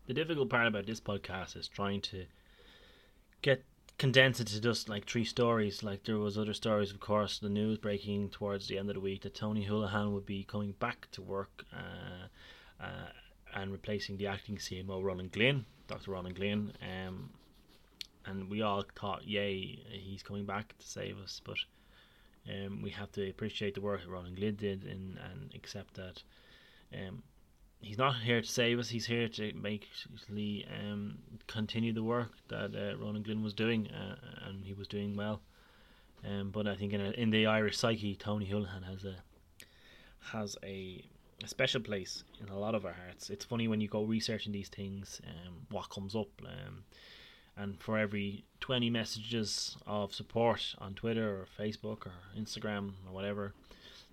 The 0.06 0.14
difficult 0.14 0.48
part 0.48 0.66
about 0.66 0.86
this 0.86 1.00
podcast 1.00 1.56
is 1.56 1.68
trying 1.68 2.00
to 2.00 2.24
get 3.42 3.62
condense 3.98 4.38
it 4.38 4.46
to 4.46 4.60
just 4.60 4.88
like 4.88 5.06
three 5.06 5.24
stories. 5.24 5.82
Like 5.82 6.04
there 6.04 6.18
was 6.18 6.38
other 6.38 6.54
stories, 6.54 6.92
of 6.92 7.00
course, 7.00 7.38
the 7.38 7.48
news 7.48 7.78
breaking 7.78 8.30
towards 8.30 8.68
the 8.68 8.78
end 8.78 8.88
of 8.88 8.94
the 8.94 9.00
week 9.00 9.22
that 9.22 9.34
Tony 9.34 9.66
Holohan 9.66 10.12
would 10.12 10.24
be 10.24 10.44
coming 10.44 10.72
back 10.78 11.08
to 11.12 11.22
work 11.22 11.64
uh, 11.74 12.82
uh, 12.82 13.10
and 13.54 13.72
replacing 13.72 14.16
the 14.16 14.28
acting 14.28 14.56
CMO 14.56 15.02
Ronan 15.02 15.28
Glynn, 15.28 15.66
Dr. 15.88 16.12
Ronan 16.12 16.32
Glynn. 16.34 16.72
Um, 16.80 17.30
and 18.24 18.48
we 18.48 18.62
all 18.62 18.84
thought, 18.94 19.26
yay, 19.26 19.80
he's 19.90 20.22
coming 20.22 20.46
back 20.46 20.76
to 20.78 20.86
save 20.86 21.18
us. 21.18 21.40
But 21.44 21.56
um, 22.48 22.82
we 22.82 22.90
have 22.90 23.10
to 23.12 23.28
appreciate 23.28 23.74
the 23.74 23.80
work 23.80 24.02
that 24.02 24.10
Ronan 24.10 24.34
Glynn 24.34 24.54
did 24.54 24.84
and, 24.84 25.18
and 25.18 25.52
accept 25.54 25.94
that 25.94 26.22
um, 26.94 27.22
he's 27.80 27.98
not 27.98 28.16
here 28.16 28.40
to 28.40 28.46
save 28.46 28.78
us. 28.78 28.88
He's 28.88 29.06
here 29.06 29.28
to 29.28 29.52
basically 29.52 30.66
um, 30.80 31.18
continue 31.46 31.92
the 31.92 32.02
work 32.02 32.32
that 32.48 32.74
uh, 32.74 32.96
Ronan 32.98 33.22
Glynn 33.22 33.42
was 33.42 33.54
doing, 33.54 33.88
uh, 33.88 34.16
and 34.46 34.64
he 34.64 34.74
was 34.74 34.88
doing 34.88 35.16
well. 35.16 35.40
Um, 36.24 36.50
but 36.50 36.66
I 36.66 36.74
think 36.74 36.92
in, 36.92 37.00
a, 37.00 37.10
in 37.10 37.30
the 37.30 37.46
Irish 37.46 37.78
psyche, 37.78 38.16
Tony 38.16 38.46
Holohan 38.46 38.84
has 38.84 39.04
a 39.04 39.16
has 40.32 40.56
a, 40.64 41.04
a, 41.42 41.46
special 41.48 41.80
place 41.80 42.24
in 42.42 42.48
a 42.48 42.58
lot 42.58 42.74
of 42.74 42.84
our 42.84 42.92
hearts. 42.92 43.30
It's 43.30 43.44
funny 43.44 43.68
when 43.68 43.80
you 43.80 43.88
go 43.88 44.02
researching 44.02 44.52
these 44.52 44.68
things, 44.68 45.22
um, 45.24 45.54
what 45.70 45.88
comes 45.88 46.14
up. 46.14 46.28
Um, 46.44 46.82
and 47.56 47.80
for 47.80 47.98
every 47.98 48.44
20 48.60 48.90
messages 48.90 49.76
of 49.86 50.12
support 50.12 50.74
on 50.78 50.94
Twitter 50.94 51.28
or 51.28 51.46
Facebook 51.58 52.06
or 52.06 52.12
Instagram 52.38 52.92
or 53.06 53.12
whatever, 53.12 53.54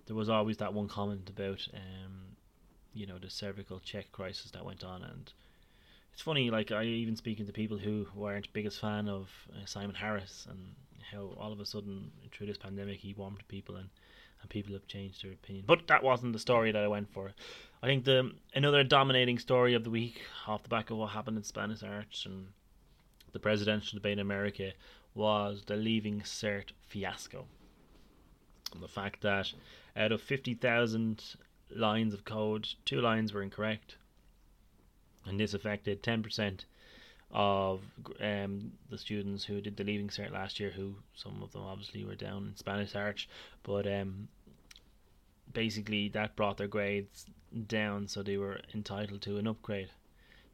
there 0.06 0.16
was 0.16 0.28
always 0.28 0.56
that 0.58 0.72
one 0.72 0.88
comment 0.88 1.28
about 1.28 1.66
um, 1.74 2.35
you 2.96 3.06
know 3.06 3.18
the 3.18 3.30
cervical 3.30 3.78
check 3.80 4.10
crisis 4.10 4.50
that 4.52 4.64
went 4.64 4.82
on. 4.82 5.02
And 5.02 5.32
it's 6.16 6.22
funny 6.22 6.50
like 6.50 6.72
i 6.72 6.82
even 6.82 7.14
speaking 7.14 7.44
to 7.44 7.52
people 7.52 7.76
who 7.76 8.06
weren't 8.14 8.50
biggest 8.54 8.80
fan 8.80 9.06
of 9.06 9.28
uh, 9.52 9.66
simon 9.66 9.94
harris 9.94 10.46
and 10.48 10.58
how 11.12 11.30
all 11.38 11.52
of 11.52 11.60
a 11.60 11.66
sudden 11.66 12.10
through 12.32 12.46
this 12.46 12.56
pandemic 12.56 13.00
he 13.00 13.12
warmed 13.12 13.46
people 13.48 13.76
and 13.76 13.90
and 14.40 14.50
people 14.50 14.72
have 14.74 14.86
changed 14.86 15.24
their 15.24 15.32
opinion. 15.32 15.64
But 15.66 15.86
that 15.88 16.02
wasn't 16.02 16.32
the 16.32 16.38
story 16.38 16.72
that 16.72 16.82
i 16.82 16.88
went 16.88 17.12
for. 17.12 17.32
I 17.82 17.86
think 17.86 18.04
the 18.04 18.32
another 18.54 18.82
dominating 18.82 19.38
story 19.38 19.74
of 19.74 19.84
the 19.84 19.90
week 19.90 20.22
off 20.46 20.62
the 20.62 20.68
back 20.68 20.90
of 20.90 20.96
what 20.96 21.10
happened 21.10 21.36
in 21.36 21.44
spanish 21.44 21.82
arch 21.82 22.24
and 22.24 22.48
the 23.32 23.38
presidential 23.38 23.96
debate 23.96 24.14
in 24.14 24.18
america 24.18 24.72
was 25.14 25.64
the 25.66 25.76
leaving 25.76 26.20
cert 26.22 26.70
fiasco. 26.86 27.46
And 28.72 28.82
the 28.82 28.88
fact 28.88 29.20
that 29.22 29.52
out 29.96 30.12
of 30.12 30.20
50,000 30.20 31.36
lines 31.74 32.14
of 32.14 32.24
code, 32.24 32.68
two 32.84 33.00
lines 33.00 33.32
were 33.32 33.42
incorrect, 33.42 33.96
and 35.24 35.38
this 35.38 35.54
affected 35.54 36.02
10% 36.02 36.60
of 37.32 37.80
um, 38.20 38.72
the 38.88 38.98
students 38.98 39.44
who 39.44 39.60
did 39.60 39.76
the 39.76 39.84
leaving 39.84 40.08
cert 40.08 40.32
last 40.32 40.60
year, 40.60 40.70
who 40.70 40.94
some 41.14 41.42
of 41.42 41.52
them 41.52 41.62
obviously 41.62 42.04
were 42.04 42.14
down 42.14 42.46
in 42.48 42.56
Spanish 42.56 42.94
Arch, 42.94 43.28
but 43.62 43.86
um, 43.86 44.28
basically 45.52 46.08
that 46.08 46.36
brought 46.36 46.56
their 46.56 46.68
grades 46.68 47.26
down, 47.66 48.06
so 48.06 48.22
they 48.22 48.36
were 48.36 48.60
entitled 48.74 49.22
to 49.22 49.38
an 49.38 49.46
upgrade. 49.46 49.90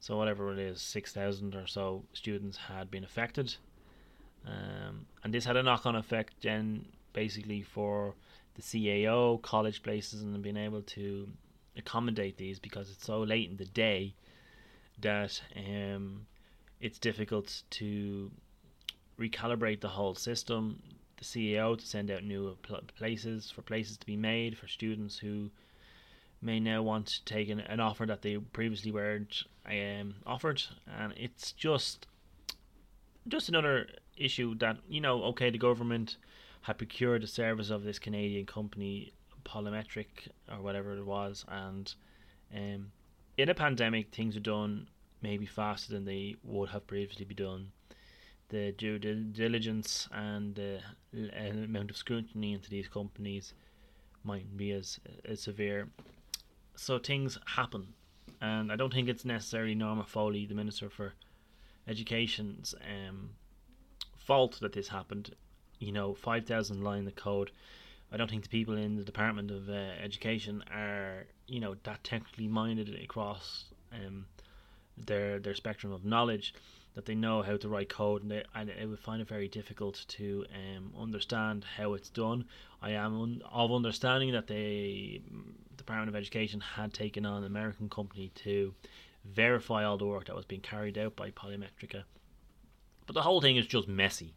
So 0.00 0.16
whatever 0.16 0.52
it 0.52 0.58
is, 0.58 0.80
six 0.80 1.12
thousand 1.12 1.54
or 1.54 1.66
so 1.66 2.04
students 2.12 2.56
had 2.56 2.90
been 2.90 3.04
affected, 3.04 3.54
um, 4.46 5.06
and 5.22 5.32
this 5.32 5.44
had 5.44 5.56
a 5.56 5.62
knock-on 5.62 5.94
effect 5.94 6.34
then 6.42 6.86
basically 7.12 7.62
for 7.62 8.14
the 8.54 8.62
CAO, 8.62 9.40
college 9.42 9.82
places, 9.82 10.22
and 10.22 10.42
being 10.42 10.56
able 10.56 10.82
to 10.82 11.28
accommodate 11.76 12.36
these 12.36 12.58
because 12.58 12.90
it's 12.90 13.06
so 13.06 13.22
late 13.22 13.50
in 13.50 13.56
the 13.56 13.64
day 13.64 14.14
that 15.00 15.40
um, 15.56 16.26
it's 16.80 16.98
difficult 16.98 17.62
to 17.70 18.30
recalibrate 19.18 19.80
the 19.80 19.88
whole 19.88 20.14
system. 20.14 20.82
The 21.16 21.24
CAO 21.24 21.78
to 21.78 21.86
send 21.86 22.10
out 22.10 22.24
new 22.24 22.56
places 22.96 23.50
for 23.50 23.62
places 23.62 23.96
to 23.98 24.06
be 24.06 24.16
made 24.16 24.58
for 24.58 24.66
students 24.66 25.18
who 25.18 25.50
may 26.40 26.58
now 26.58 26.82
want 26.82 27.06
to 27.06 27.24
take 27.24 27.48
an, 27.48 27.60
an 27.60 27.78
offer 27.78 28.04
that 28.06 28.22
they 28.22 28.36
previously 28.36 28.90
weren't 28.90 29.44
um, 29.64 30.16
offered, 30.26 30.62
and 30.98 31.14
it's 31.16 31.52
just 31.52 32.06
just 33.28 33.48
another 33.48 33.86
issue 34.16 34.56
that 34.56 34.78
you 34.88 35.00
know. 35.00 35.22
Okay, 35.24 35.50
the 35.50 35.58
government 35.58 36.16
had 36.62 36.78
procured 36.78 37.22
the 37.22 37.26
service 37.26 37.70
of 37.70 37.84
this 37.84 37.98
Canadian 37.98 38.46
company 38.46 39.12
Polymetrika 39.44 40.28
or 40.50 40.62
whatever 40.62 40.96
it 40.96 41.04
was, 41.04 41.44
and 41.48 41.94
um, 42.54 42.92
in 43.36 43.48
a 43.48 43.54
pandemic, 43.54 44.14
things 44.14 44.36
are 44.36 44.40
done 44.40 44.88
maybe 45.22 45.46
faster 45.46 45.92
than 45.92 46.04
they 46.04 46.36
would 46.44 46.68
have 46.70 46.86
previously 46.86 47.24
been 47.24 47.36
done. 47.36 47.72
The 48.48 48.72
due 48.72 48.98
diligence 48.98 50.08
and 50.12 50.54
the 50.54 50.80
amount 51.40 51.90
of 51.90 51.96
scrutiny 51.96 52.52
into 52.52 52.68
these 52.68 52.88
companies 52.88 53.54
mightn't 54.24 54.56
be 54.56 54.72
as, 54.72 55.00
as 55.24 55.40
severe. 55.40 55.88
So 56.76 56.98
things 56.98 57.38
happen, 57.46 57.94
and 58.40 58.70
I 58.70 58.76
don't 58.76 58.92
think 58.92 59.08
it's 59.08 59.24
necessarily 59.24 59.74
Norma 59.74 60.04
Foley, 60.04 60.46
the 60.46 60.54
Minister 60.54 60.90
for 60.90 61.14
Education's 61.88 62.74
um, 62.82 63.30
fault 64.18 64.58
that 64.60 64.72
this 64.72 64.88
happened. 64.88 65.34
You 65.82 65.92
know, 65.92 66.14
5,000 66.14 66.82
line 66.82 67.06
of 67.06 67.16
code. 67.16 67.50
I 68.12 68.16
don't 68.16 68.30
think 68.30 68.42
the 68.42 68.48
people 68.48 68.76
in 68.76 68.96
the 68.96 69.04
Department 69.04 69.50
of 69.50 69.68
uh, 69.68 69.72
Education 70.02 70.62
are, 70.72 71.26
you 71.46 71.60
know, 71.60 71.76
that 71.82 72.04
technically 72.04 72.46
minded 72.46 72.94
across 73.02 73.64
um, 73.92 74.26
their 74.96 75.38
their 75.38 75.54
spectrum 75.54 75.92
of 75.92 76.04
knowledge 76.04 76.54
that 76.94 77.06
they 77.06 77.14
know 77.14 77.40
how 77.42 77.56
to 77.56 77.68
write 77.68 77.88
code 77.88 78.22
and 78.22 78.30
they 78.30 78.44
and 78.54 78.68
it 78.68 78.86
would 78.86 78.98
find 78.98 79.22
it 79.22 79.28
very 79.28 79.48
difficult 79.48 80.04
to 80.08 80.44
um, 80.54 80.92
understand 81.00 81.64
how 81.78 81.94
it's 81.94 82.10
done. 82.10 82.44
I 82.82 82.90
am 82.90 83.20
un- 83.20 83.42
of 83.50 83.72
understanding 83.72 84.32
that 84.32 84.46
the 84.46 85.22
Department 85.76 86.10
of 86.10 86.16
Education 86.16 86.60
had 86.60 86.92
taken 86.92 87.24
on 87.24 87.38
an 87.38 87.44
American 87.44 87.88
company 87.88 88.30
to 88.44 88.74
verify 89.24 89.84
all 89.84 89.96
the 89.96 90.06
work 90.06 90.26
that 90.26 90.36
was 90.36 90.44
being 90.44 90.60
carried 90.60 90.98
out 90.98 91.16
by 91.16 91.30
Polymetrika. 91.30 92.04
But 93.06 93.14
the 93.14 93.22
whole 93.22 93.40
thing 93.40 93.56
is 93.56 93.66
just 93.66 93.88
messy. 93.88 94.34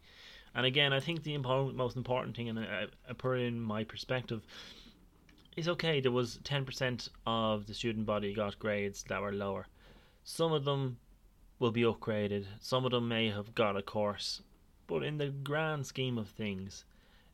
And 0.56 0.66
again, 0.66 0.94
I 0.94 1.02
think 1.02 1.24
the 1.24 1.34
important, 1.34 1.76
most 1.76 1.98
important 1.98 2.36
thing, 2.36 2.48
and 2.48 2.60
I, 2.60 2.86
I 3.10 3.14
put 3.14 3.40
it 3.40 3.44
in 3.44 3.60
my 3.60 3.84
perspective, 3.84 4.42
is 5.58 5.68
okay. 5.68 6.00
There 6.00 6.12
was 6.12 6.40
ten 6.44 6.64
percent 6.64 7.10
of 7.28 7.68
the 7.68 7.74
student 7.74 8.06
body 8.06 8.34
got 8.34 8.58
grades 8.58 9.04
that 9.10 9.22
were 9.22 9.34
lower. 9.34 9.68
Some 10.24 10.54
of 10.54 10.64
them 10.64 10.98
will 11.60 11.72
be 11.72 11.82
upgraded. 11.84 12.46
Some 12.60 12.86
of 12.86 12.92
them 12.92 13.08
may 13.08 13.30
have 13.30 13.54
got 13.54 13.78
a 13.78 13.82
course, 13.82 14.42
but 14.88 15.04
in 15.04 15.18
the 15.18 15.28
grand 15.28 15.86
scheme 15.86 16.18
of 16.18 16.30
things, 16.30 16.86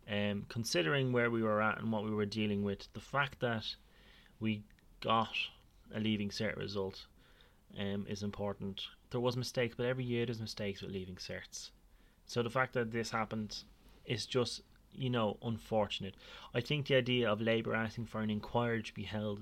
um, 0.09 0.45
considering 0.49 1.11
where 1.11 1.29
we 1.29 1.43
were 1.43 1.61
at 1.61 1.79
and 1.79 1.91
what 1.91 2.03
we 2.03 2.11
were 2.11 2.25
dealing 2.25 2.63
with, 2.63 2.91
the 2.93 2.99
fact 2.99 3.39
that 3.39 3.75
we 4.39 4.63
got 4.99 5.35
a 5.93 5.99
leaving 5.99 6.29
cert 6.29 6.57
result 6.57 7.05
um, 7.79 8.05
is 8.09 8.23
important. 8.23 8.81
There 9.11 9.21
was 9.21 9.37
mistakes, 9.37 9.75
but 9.77 9.85
every 9.85 10.03
year 10.03 10.25
there's 10.25 10.41
mistakes 10.41 10.81
with 10.81 10.91
leaving 10.91 11.15
certs. 11.15 11.69
So 12.31 12.41
the 12.41 12.49
fact 12.49 12.75
that 12.75 12.93
this 12.93 13.11
happened 13.11 13.57
is 14.05 14.25
just, 14.25 14.61
you 14.93 15.09
know, 15.09 15.35
unfortunate. 15.43 16.15
I 16.53 16.61
think 16.61 16.87
the 16.87 16.95
idea 16.95 17.29
of 17.29 17.41
Labour 17.41 17.75
asking 17.75 18.05
for 18.05 18.21
an 18.21 18.29
inquiry 18.29 18.83
to 18.83 18.93
be 18.93 19.03
held 19.03 19.41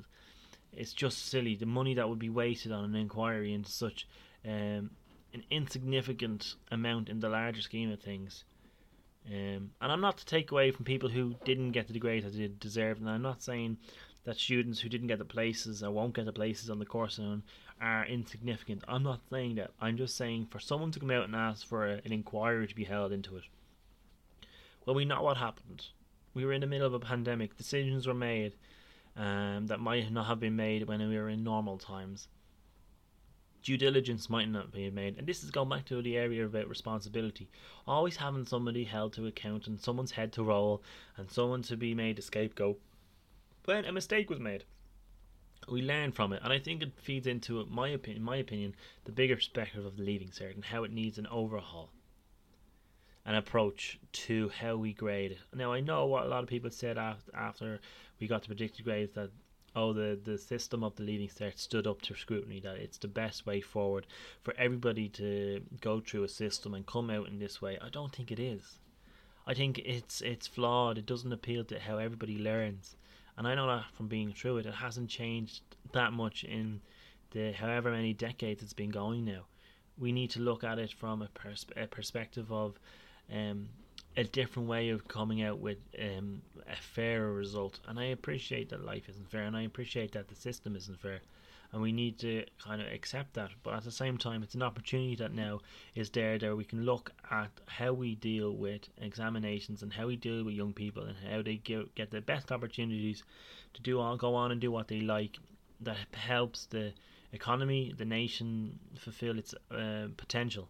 is 0.74 0.92
just 0.92 1.28
silly. 1.28 1.54
The 1.54 1.68
money 1.68 1.94
that 1.94 2.10
would 2.10 2.18
be 2.18 2.32
wasted 2.32 2.72
on 2.72 2.86
an 2.86 2.96
inquiry 2.96 3.54
into 3.54 3.70
such 3.70 4.08
um, 4.44 4.90
an 5.36 5.44
insignificant 5.52 6.56
amount 6.72 7.10
in 7.10 7.20
the 7.20 7.30
larger 7.30 7.62
scheme 7.62 7.92
of 7.92 8.00
things. 8.00 8.44
Um, 9.28 9.70
and 9.80 9.92
I'm 9.92 10.02
not 10.02 10.18
to 10.18 10.26
take 10.26 10.52
away 10.52 10.72
from 10.72 10.84
people 10.84 11.10
who 11.10 11.36
didn't 11.46 11.74
get 11.74 11.90
the 11.90 12.00
grades 12.00 12.26
that 12.26 12.36
they 12.36 12.48
deserved, 12.60 13.02
and 13.02 13.10
I'm 13.10 13.22
not 13.22 13.44
saying 13.44 13.78
that 14.30 14.38
students 14.38 14.80
who 14.80 14.90
didn't 14.90 15.08
get 15.08 15.18
the 15.18 15.26
places 15.26 15.82
or 15.82 15.90
won't 15.90 16.14
get 16.14 16.24
the 16.24 16.32
places 16.32 16.70
on 16.70 16.78
the 16.78 16.86
course 16.86 17.20
are 17.82 18.06
insignificant. 18.06 18.84
I'm 18.88 19.02
not 19.02 19.22
saying 19.32 19.56
that. 19.56 19.72
I'm 19.82 19.98
just 19.98 20.16
saying 20.16 20.50
for 20.52 20.60
someone 20.60 20.92
to 20.92 21.00
come 21.00 21.10
out 21.10 21.24
and 21.24 21.36
ask 21.36 21.66
for 21.66 21.88
a, 21.88 21.94
an 22.06 22.14
inquiry 22.14 22.68
to 22.68 22.76
be 22.76 22.84
held 22.84 23.12
into 23.12 23.38
it. 23.38 23.46
Well, 24.86 24.96
we 24.96 25.04
know 25.04 25.24
what 25.24 25.38
happened. 25.38 25.88
We 26.36 26.46
were 26.46 26.54
in 26.54 26.62
the 26.62 26.68
middle 26.68 26.86
of 26.86 26.94
a 26.94 27.00
pandemic. 27.00 27.58
Decisions 27.58 28.06
were 28.06 28.14
made 28.14 28.54
um, 29.18 29.66
that 29.66 29.80
might 29.80 30.12
not 30.12 30.28
have 30.28 30.40
been 30.40 30.56
made 30.56 30.88
when 30.88 31.00
we 31.10 31.18
were 31.18 31.30
in 31.30 31.44
normal 31.44 31.80
times. 31.80 32.28
Due 33.64 33.78
diligence 33.78 34.30
might 34.30 34.48
not 34.48 34.72
be 34.72 34.92
made, 34.92 35.18
and 35.18 35.26
this 35.26 35.44
is 35.44 35.50
going 35.50 35.70
back 35.70 35.86
to 35.86 36.04
the 36.04 36.18
area 36.18 36.46
about 36.46 36.70
responsibility. 36.70 37.50
Always 37.88 38.18
having 38.18 38.46
somebody 38.46 38.84
held 38.84 39.14
to 39.14 39.26
account 39.26 39.66
and 39.66 39.80
someone's 39.80 40.12
head 40.12 40.32
to 40.34 40.44
roll 40.44 40.84
and 41.18 41.32
someone 41.32 41.64
to 41.64 41.76
be 41.76 41.96
made 41.96 42.20
a 42.20 42.22
scapegoat 42.22 42.80
when 43.70 43.86
a 43.86 43.92
mistake 43.92 44.32
was 44.32 44.40
made 44.40 44.64
we 45.68 45.84
learn 45.84 46.12
from 46.12 46.34
it, 46.34 46.42
and 46.44 46.52
I 46.52 46.58
think 46.58 46.82
it 46.82 46.92
feeds 47.00 47.28
into 47.28 47.64
my 47.68 47.90
opinion, 47.90 48.24
my 48.24 48.38
opinion, 48.38 48.76
the 49.06 49.12
bigger 49.12 49.36
perspective 49.36 49.86
of 49.86 49.96
the 49.96 50.02
leaving 50.02 50.30
cert 50.30 50.56
and 50.56 50.66
how 50.66 50.84
it 50.86 50.92
needs 50.92 51.20
an 51.20 51.28
overhaul, 51.28 51.92
an 53.28 53.36
approach 53.36 54.00
to 54.26 54.50
how 54.50 54.76
we 54.76 54.94
grade 54.94 55.34
it. 55.34 55.38
Now 55.54 55.72
I 55.72 55.82
know 55.82 56.08
what 56.08 56.26
a 56.26 56.30
lot 56.30 56.42
of 56.42 56.50
people 56.50 56.72
said 56.72 56.98
after, 56.98 57.80
we 58.20 58.26
got 58.26 58.42
the 58.42 58.48
predicted 58.48 58.86
grades 58.86 59.14
that 59.14 59.30
oh 59.76 59.94
the 59.94 60.20
the 60.24 60.40
system 60.40 60.84
of 60.84 60.96
the 60.96 61.04
leaving 61.04 61.30
cert 61.30 61.60
stood 61.60 61.86
up 61.86 62.02
to 62.02 62.16
scrutiny 62.16 62.60
that 62.62 62.78
it's 62.78 62.98
the 62.98 63.08
best 63.08 63.46
way 63.46 63.62
forward 63.62 64.08
for 64.42 64.56
everybody 64.58 65.08
to 65.10 65.62
go 65.80 66.00
through 66.00 66.24
a 66.24 66.28
system 66.28 66.74
and 66.74 66.88
come 66.88 67.12
out 67.12 67.28
in 67.28 67.38
this 67.38 67.62
way. 67.62 67.78
I 67.80 67.90
don't 67.90 68.12
think 68.12 68.32
it 68.32 68.40
is. 68.40 68.80
I 69.46 69.54
think 69.54 69.78
it's 69.78 70.22
it's 70.22 70.48
flawed. 70.48 70.98
It 70.98 71.06
doesn't 71.06 71.32
appeal 71.32 71.64
to 71.66 71.80
how 71.80 72.00
everybody 72.00 72.40
learns 72.40 72.96
and 73.40 73.48
I 73.48 73.56
know 73.56 73.68
that 73.68 73.86
from 73.94 74.10
being 74.10 74.34
through 74.34 74.58
it, 74.58 74.66
it 74.66 74.74
hasn't 74.74 75.10
changed 75.10 75.62
that 75.94 76.12
much 76.12 76.44
in 76.44 76.82
the 77.32 77.54
however 77.54 77.90
many 77.90 78.14
decades 78.14 78.62
it's 78.62 78.74
been 78.74 78.90
going 78.90 79.24
now. 79.24 79.46
We 79.98 80.12
need 80.12 80.32
to 80.32 80.42
look 80.42 80.66
at 80.66 80.78
it 80.78 80.92
from 80.92 81.22
a, 81.22 81.28
pers- 81.28 81.66
a 81.78 81.88
perspective 81.88 82.52
of 82.52 82.78
um, 83.34 83.70
a 84.18 84.26
different 84.26 84.68
way 84.68 84.90
of 84.90 85.08
coming 85.08 85.42
out 85.42 85.60
with 85.60 85.78
um, 85.98 86.42
a 86.70 86.76
fairer 86.76 87.32
result. 87.32 87.80
And 87.88 87.98
I 87.98 88.08
appreciate 88.08 88.68
that 88.70 88.84
life 88.84 89.08
isn't 89.08 89.32
fair, 89.32 89.44
and 89.44 89.56
I 89.56 89.62
appreciate 89.62 90.12
that 90.12 90.28
the 90.28 90.36
system 90.36 90.76
isn't 90.76 91.00
fair 91.00 91.22
and 91.72 91.82
we 91.82 91.92
need 91.92 92.18
to 92.20 92.46
kind 92.64 92.82
of 92.82 92.88
accept 92.88 93.34
that. 93.36 93.52
But 93.64 93.76
at 93.76 93.84
the 93.84 93.92
same 93.92 94.18
time, 94.18 94.42
it's 94.44 94.56
an 94.56 94.64
opportunity 94.64 95.16
that 95.18 95.34
now 95.34 95.60
is 95.96 96.10
there 96.10 96.38
that 96.40 96.56
we 96.56 96.66
can 96.66 96.84
look 96.84 97.12
at 97.30 97.52
how 97.68 97.94
we 97.94 98.16
deal 98.16 98.52
with 98.52 98.90
examinations 98.98 99.84
and 99.84 99.94
how 99.94 100.08
we 100.08 100.16
deal 100.16 100.44
with 100.44 100.56
young 100.56 100.74
people 100.74 101.04
and 101.04 101.16
how 101.32 101.42
they 101.42 101.58
get, 101.58 101.94
get 101.96 102.12
the 102.12 102.22
best 102.22 102.52
opportunities 102.52 103.24
to 103.74 103.82
do 103.82 104.00
all 104.00 104.18
go 104.18 104.34
on 104.36 104.52
and 104.52 104.60
do 104.60 104.72
what 104.72 104.88
they 104.88 105.02
like. 105.02 105.38
That 105.82 105.98
helps 106.12 106.66
the 106.66 106.94
economy, 107.32 107.94
the 107.96 108.06
nation 108.06 108.80
fulfill 108.98 109.38
its 109.38 109.54
uh, 109.72 110.08
potential 110.18 110.70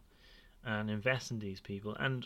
and 0.66 0.90
invest 0.90 1.32
in 1.32 1.40
these 1.40 1.62
people. 1.62 1.96
And 1.96 2.26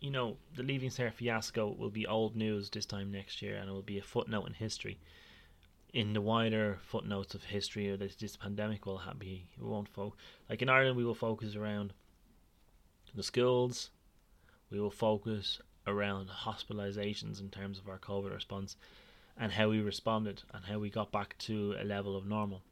you 0.00 0.10
know, 0.10 0.36
the 0.54 0.62
Leaving 0.62 0.90
Cert 0.90 1.14
fiasco 1.14 1.74
will 1.78 1.88
be 1.88 2.06
old 2.06 2.36
news 2.36 2.68
this 2.68 2.84
time 2.84 3.10
next 3.10 3.40
year, 3.40 3.56
and 3.56 3.70
it 3.70 3.72
will 3.72 3.80
be 3.80 3.98
a 3.98 4.02
footnote 4.02 4.46
in 4.46 4.52
history 4.52 4.98
in 5.94 6.12
the 6.12 6.20
wider 6.20 6.78
footnotes 6.82 7.34
of 7.34 7.44
history 7.44 7.88
or 7.88 7.96
this, 7.96 8.16
this 8.16 8.36
pandemic 8.36 8.84
will 8.84 9.00
be 9.16 9.46
we 9.58 9.66
won't 9.66 9.88
focus 9.88 10.18
like 10.50 10.60
in 10.60 10.68
Ireland 10.68 10.96
we 10.96 11.04
will 11.04 11.14
focus 11.14 11.54
around 11.54 11.94
the 13.14 13.22
schools. 13.22 13.90
We 14.70 14.80
will 14.80 14.90
focus 14.90 15.60
around 15.86 16.28
hospitalizations 16.28 17.40
in 17.40 17.48
terms 17.48 17.78
of 17.78 17.88
our 17.88 17.98
COVID 17.98 18.34
response 18.34 18.76
and 19.38 19.52
how 19.52 19.68
we 19.68 19.80
responded 19.80 20.42
and 20.52 20.64
how 20.64 20.80
we 20.80 20.90
got 20.90 21.12
back 21.12 21.36
to 21.38 21.76
a 21.80 21.84
level 21.84 22.16
of 22.16 22.26
normal. 22.26 22.62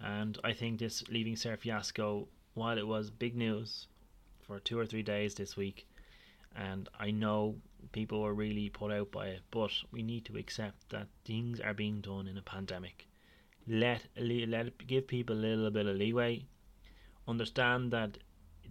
And 0.00 0.38
I 0.42 0.54
think 0.54 0.78
this 0.78 1.06
leaving 1.08 1.34
Cert 1.34 1.58
fiasco 1.58 2.28
while 2.54 2.78
it 2.78 2.86
was 2.86 3.10
big 3.10 3.36
news 3.36 3.86
for 4.46 4.58
two 4.58 4.78
or 4.78 4.86
three 4.86 5.02
days 5.02 5.34
this 5.34 5.56
week 5.56 5.86
and 6.56 6.88
I 6.98 7.10
know 7.10 7.56
people 7.92 8.24
are 8.24 8.34
really 8.34 8.68
put 8.68 8.92
out 8.92 9.10
by 9.10 9.28
it, 9.28 9.42
but 9.50 9.70
we 9.90 10.02
need 10.02 10.24
to 10.26 10.36
accept 10.36 10.90
that 10.90 11.08
things 11.24 11.60
are 11.60 11.74
being 11.74 12.00
done 12.00 12.26
in 12.26 12.38
a 12.38 12.42
pandemic. 12.42 13.06
Let 13.66 14.02
let 14.16 14.86
give 14.86 15.06
people 15.06 15.36
a 15.36 15.38
little 15.38 15.70
bit 15.70 15.86
of 15.86 15.96
leeway. 15.96 16.46
Understand 17.28 17.92
that 17.92 18.18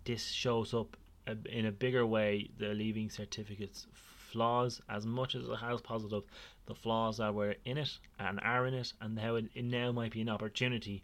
this 0.03 0.27
shows 0.27 0.73
up 0.73 0.97
in 1.45 1.65
a 1.65 1.71
bigger 1.71 2.05
way. 2.05 2.49
The 2.57 2.73
leaving 2.73 3.09
certificates 3.09 3.87
flaws 3.93 4.81
as 4.89 5.05
much 5.05 5.35
as 5.35 5.47
it 5.47 5.55
has 5.55 5.81
positive. 5.81 6.23
The 6.65 6.75
flaws 6.75 7.17
that 7.17 7.33
were 7.33 7.55
in 7.65 7.77
it 7.77 7.97
and 8.19 8.39
are 8.41 8.67
in 8.67 8.73
it, 8.73 8.93
and 9.01 9.17
how 9.19 9.35
it, 9.35 9.45
it 9.55 9.65
now 9.65 9.91
might 9.91 10.11
be 10.11 10.21
an 10.21 10.29
opportunity 10.29 11.03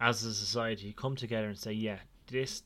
as 0.00 0.24
a 0.24 0.34
society 0.34 0.92
come 0.96 1.16
together 1.16 1.48
and 1.48 1.58
say, 1.58 1.72
yeah, 1.72 1.98
this 2.28 2.62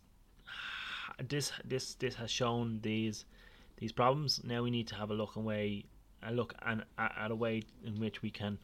this 1.28 1.52
this 1.64 1.94
this 1.94 2.14
has 2.16 2.30
shown 2.30 2.80
these 2.82 3.24
these 3.76 3.92
problems. 3.92 4.40
Now 4.44 4.62
we 4.62 4.70
need 4.70 4.88
to 4.88 4.94
have 4.94 5.10
a 5.10 5.14
look 5.14 5.36
away, 5.36 5.84
a 6.22 6.32
look 6.32 6.54
and 6.62 6.84
at 6.98 7.30
a 7.30 7.34
way 7.34 7.62
in 7.84 7.98
which 8.00 8.22
we 8.22 8.30
can 8.30 8.58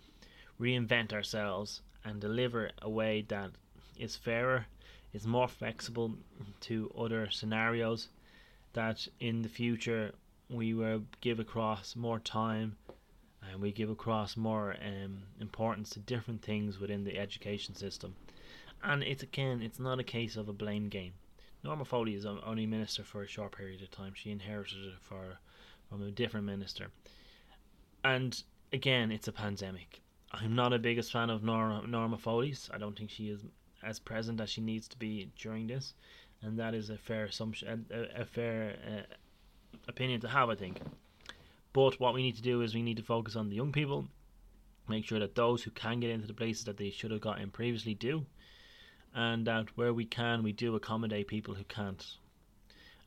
reinvent 0.60 1.12
ourselves 1.12 1.82
and 2.04 2.20
deliver 2.20 2.70
a 2.82 2.88
way 2.88 3.24
that 3.28 3.50
is 3.98 4.16
fairer, 4.16 4.66
is 5.12 5.26
more 5.26 5.48
flexible 5.48 6.14
to 6.60 6.92
other 6.96 7.30
scenarios. 7.30 8.08
That 8.74 9.08
in 9.18 9.42
the 9.42 9.48
future 9.48 10.12
we 10.48 10.74
will 10.74 11.02
give 11.20 11.40
across 11.40 11.96
more 11.96 12.18
time 12.18 12.76
and 13.42 13.60
we 13.60 13.72
give 13.72 13.90
across 13.90 14.36
more 14.36 14.76
um, 14.84 15.22
importance 15.40 15.90
to 15.90 16.00
different 16.00 16.42
things 16.42 16.78
within 16.78 17.04
the 17.04 17.18
education 17.18 17.74
system. 17.74 18.14
And 18.82 19.02
it's 19.02 19.22
again, 19.22 19.62
it's 19.62 19.78
not 19.78 19.98
a 19.98 20.04
case 20.04 20.36
of 20.36 20.48
a 20.48 20.52
blame 20.52 20.88
game. 20.88 21.12
Norma 21.64 21.84
Foley 21.84 22.14
is 22.14 22.24
only 22.24 22.66
minister 22.66 23.02
for 23.02 23.22
a 23.22 23.26
short 23.26 23.56
period 23.56 23.82
of 23.82 23.90
time. 23.90 24.12
She 24.14 24.30
inherited 24.30 24.84
it 24.84 25.00
for, 25.00 25.38
from 25.88 26.02
a 26.02 26.10
different 26.10 26.46
minister. 26.46 26.88
And 28.04 28.40
again, 28.72 29.10
it's 29.10 29.28
a 29.28 29.32
pandemic. 29.32 30.00
I'm 30.30 30.54
not 30.54 30.72
a 30.72 30.78
biggest 30.78 31.10
fan 31.10 31.30
of 31.30 31.42
Norma, 31.42 31.86
Norma 31.86 32.18
Foley's. 32.18 32.70
I 32.72 32.78
don't 32.78 32.96
think 32.96 33.10
she 33.10 33.28
is 33.28 33.44
as 33.82 33.98
present 33.98 34.40
as 34.40 34.50
she 34.50 34.60
needs 34.60 34.88
to 34.88 34.98
be 34.98 35.30
during 35.36 35.66
this, 35.66 35.94
and 36.42 36.58
that 36.58 36.74
is 36.74 36.90
a 36.90 36.98
fair 36.98 37.24
assumption, 37.24 37.86
a, 37.90 38.22
a 38.22 38.24
fair 38.24 38.76
uh, 38.86 39.14
opinion 39.88 40.20
to 40.20 40.28
have, 40.28 40.50
I 40.50 40.54
think. 40.54 40.80
But 41.72 41.98
what 42.00 42.14
we 42.14 42.22
need 42.22 42.36
to 42.36 42.42
do 42.42 42.60
is 42.62 42.74
we 42.74 42.82
need 42.82 42.96
to 42.96 43.02
focus 43.02 43.36
on 43.36 43.48
the 43.48 43.56
young 43.56 43.72
people, 43.72 44.06
make 44.88 45.04
sure 45.04 45.18
that 45.18 45.34
those 45.34 45.62
who 45.62 45.70
can 45.70 46.00
get 46.00 46.10
into 46.10 46.26
the 46.26 46.34
places 46.34 46.64
that 46.64 46.76
they 46.76 46.90
should 46.90 47.10
have 47.10 47.20
got 47.20 47.40
in 47.40 47.50
previously 47.50 47.94
do, 47.94 48.26
and 49.14 49.46
that 49.46 49.76
where 49.76 49.92
we 49.92 50.04
can, 50.04 50.42
we 50.42 50.52
do 50.52 50.74
accommodate 50.74 51.28
people 51.28 51.54
who 51.54 51.64
can't. 51.64 52.04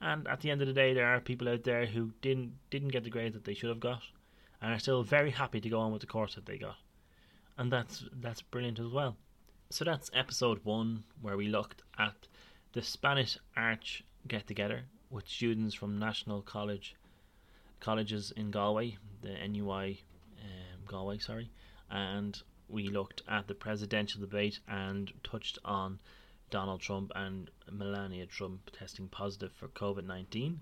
And 0.02 0.28
at 0.28 0.42
the 0.42 0.50
end 0.50 0.62
of 0.62 0.68
the 0.68 0.74
day, 0.74 0.94
there 0.94 1.06
are 1.06 1.20
people 1.20 1.48
out 1.48 1.64
there 1.64 1.86
who 1.86 2.12
didn't 2.22 2.54
didn't 2.70 2.90
get 2.90 3.04
the 3.04 3.10
grade 3.10 3.34
that 3.34 3.46
they 3.46 3.54
should 3.54 3.70
have 3.70 3.80
got, 3.80 4.02
and 4.62 4.74
are 4.74 4.80
still 4.80 5.04
very 5.04 5.32
happy 5.32 5.62
to 5.62 5.70
go 5.70 5.80
on 5.80 5.92
with 5.92 6.02
the 6.02 6.08
course 6.08 6.36
that 6.36 6.46
they 6.46 6.58
got, 6.58 6.78
and 7.58 7.72
that's 7.72 8.04
that's 8.20 8.42
brilliant 8.42 8.80
as 8.80 8.88
well. 8.88 9.16
So 9.70 9.86
that's 9.86 10.10
episode 10.14 10.60
one, 10.64 11.04
where 11.22 11.38
we 11.38 11.48
looked 11.48 11.84
at 11.98 12.28
the 12.74 12.82
Spanish 12.82 13.38
Arch 13.56 14.04
get 14.28 14.48
together 14.48 14.84
with 15.10 15.28
students 15.28 15.76
from 15.76 16.00
National 16.00 16.42
College 16.42 16.96
colleges 17.80 18.32
in 18.36 18.52
Galway, 18.52 18.98
the 19.22 19.36
NUI 19.48 20.04
um, 20.42 20.80
Galway, 20.88 21.20
sorry, 21.20 21.50
and 21.90 22.42
we 22.72 22.88
looked 22.88 23.22
at 23.28 23.48
the 23.48 23.54
presidential 23.54 24.22
debate 24.22 24.60
and 24.68 25.12
touched 25.24 25.60
on 25.66 26.00
Donald 26.50 26.82
Trump 26.82 27.12
and 27.16 27.50
Melania 27.72 28.26
Trump 28.26 28.72
testing 28.72 29.08
positive 29.08 29.52
for 29.54 29.68
COVID 29.70 30.06
19. 30.06 30.62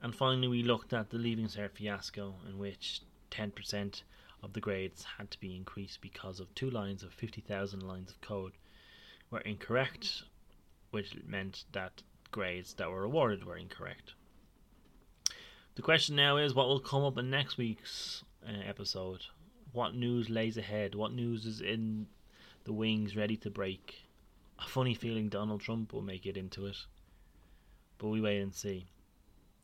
And 0.00 0.14
finally, 0.14 0.48
we 0.48 0.62
looked 0.62 0.92
at 0.92 1.10
the 1.10 1.18
Leaving 1.18 1.46
Cert 1.46 1.72
fiasco, 1.72 2.34
in 2.48 2.58
which 2.58 3.02
10% 3.30 4.02
of 4.42 4.52
the 4.52 4.60
grades 4.60 5.04
had 5.18 5.30
to 5.30 5.40
be 5.40 5.54
increased 5.56 6.00
because 6.00 6.40
of 6.40 6.54
two 6.54 6.70
lines 6.70 7.02
of 7.02 7.12
50,000 7.12 7.80
lines 7.80 8.10
of 8.10 8.20
code 8.20 8.52
were 9.30 9.40
incorrect, 9.40 10.22
which 10.90 11.14
meant 11.26 11.64
that 11.72 12.02
grades 12.30 12.74
that 12.74 12.90
were 12.90 13.04
awarded 13.04 13.44
were 13.44 13.56
incorrect. 13.56 14.14
The 15.74 15.82
question 15.82 16.16
now 16.16 16.36
is 16.36 16.54
what 16.54 16.68
will 16.68 16.80
come 16.80 17.04
up 17.04 17.18
in 17.18 17.30
next 17.30 17.56
week's 17.56 18.24
uh, 18.46 18.52
episode? 18.66 19.24
What 19.72 19.94
news 19.94 20.28
lays 20.30 20.56
ahead? 20.56 20.94
What 20.94 21.12
news 21.12 21.46
is 21.46 21.60
in 21.60 22.06
the 22.64 22.72
wings 22.72 23.16
ready 23.16 23.36
to 23.38 23.50
break? 23.50 24.08
a 24.58 24.66
funny 24.66 24.94
feeling 24.94 25.28
Donald 25.28 25.60
Trump 25.60 25.92
will 25.92 26.02
make 26.02 26.26
it 26.26 26.36
into 26.36 26.66
it. 26.66 26.76
But 27.98 28.08
we 28.08 28.20
wait 28.20 28.40
and 28.40 28.54
see. 28.54 28.86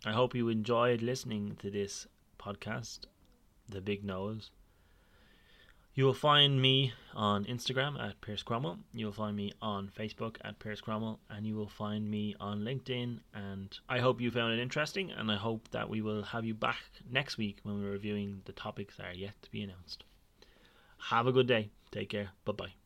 I 0.05 0.13
hope 0.13 0.35
you 0.35 0.49
enjoyed 0.49 1.03
listening 1.03 1.57
to 1.61 1.71
this 1.71 2.07
podcast, 2.39 3.01
The 3.69 3.81
Big 3.81 4.05
Nose. 4.05 4.51
You 5.97 6.05
will 6.07 6.15
find 6.15 6.61
me 6.61 6.93
on 7.15 7.45
Instagram 7.45 8.01
at 8.01 8.21
Pierce 8.21 8.43
Cromwell. 8.43 8.79
You 8.93 9.07
will 9.07 9.13
find 9.13 9.37
me 9.37 9.53
on 9.63 9.89
Facebook 9.97 10.39
at 10.43 10.59
Pierce 10.59 10.81
Cromwell, 10.81 11.21
and 11.31 11.47
you 11.47 11.55
will 11.55 11.69
find 11.69 12.11
me 12.11 12.35
on 12.41 12.63
LinkedIn. 12.63 13.21
And 13.33 13.79
I 13.89 14.01
hope 14.01 14.21
you 14.21 14.33
found 14.33 14.53
it 14.53 14.59
interesting, 14.59 15.13
and 15.13 15.31
I 15.31 15.37
hope 15.37 15.69
that 15.71 15.89
we 15.89 16.03
will 16.03 16.25
have 16.25 16.45
you 16.45 16.55
back 16.55 16.83
next 17.09 17.39
week 17.39 17.59
when 17.63 17.81
we're 17.81 17.93
reviewing 17.93 18.43
the 18.45 18.53
topics 18.53 18.97
that 18.97 19.07
are 19.07 19.15
yet 19.15 19.41
to 19.43 19.51
be 19.53 19.63
announced. 19.63 20.03
Have 21.11 21.29
a 21.29 21.33
good 21.33 21.47
day. 21.47 21.71
Take 21.93 22.09
care. 22.09 22.31
Bye 22.45 22.53
bye. 22.53 22.84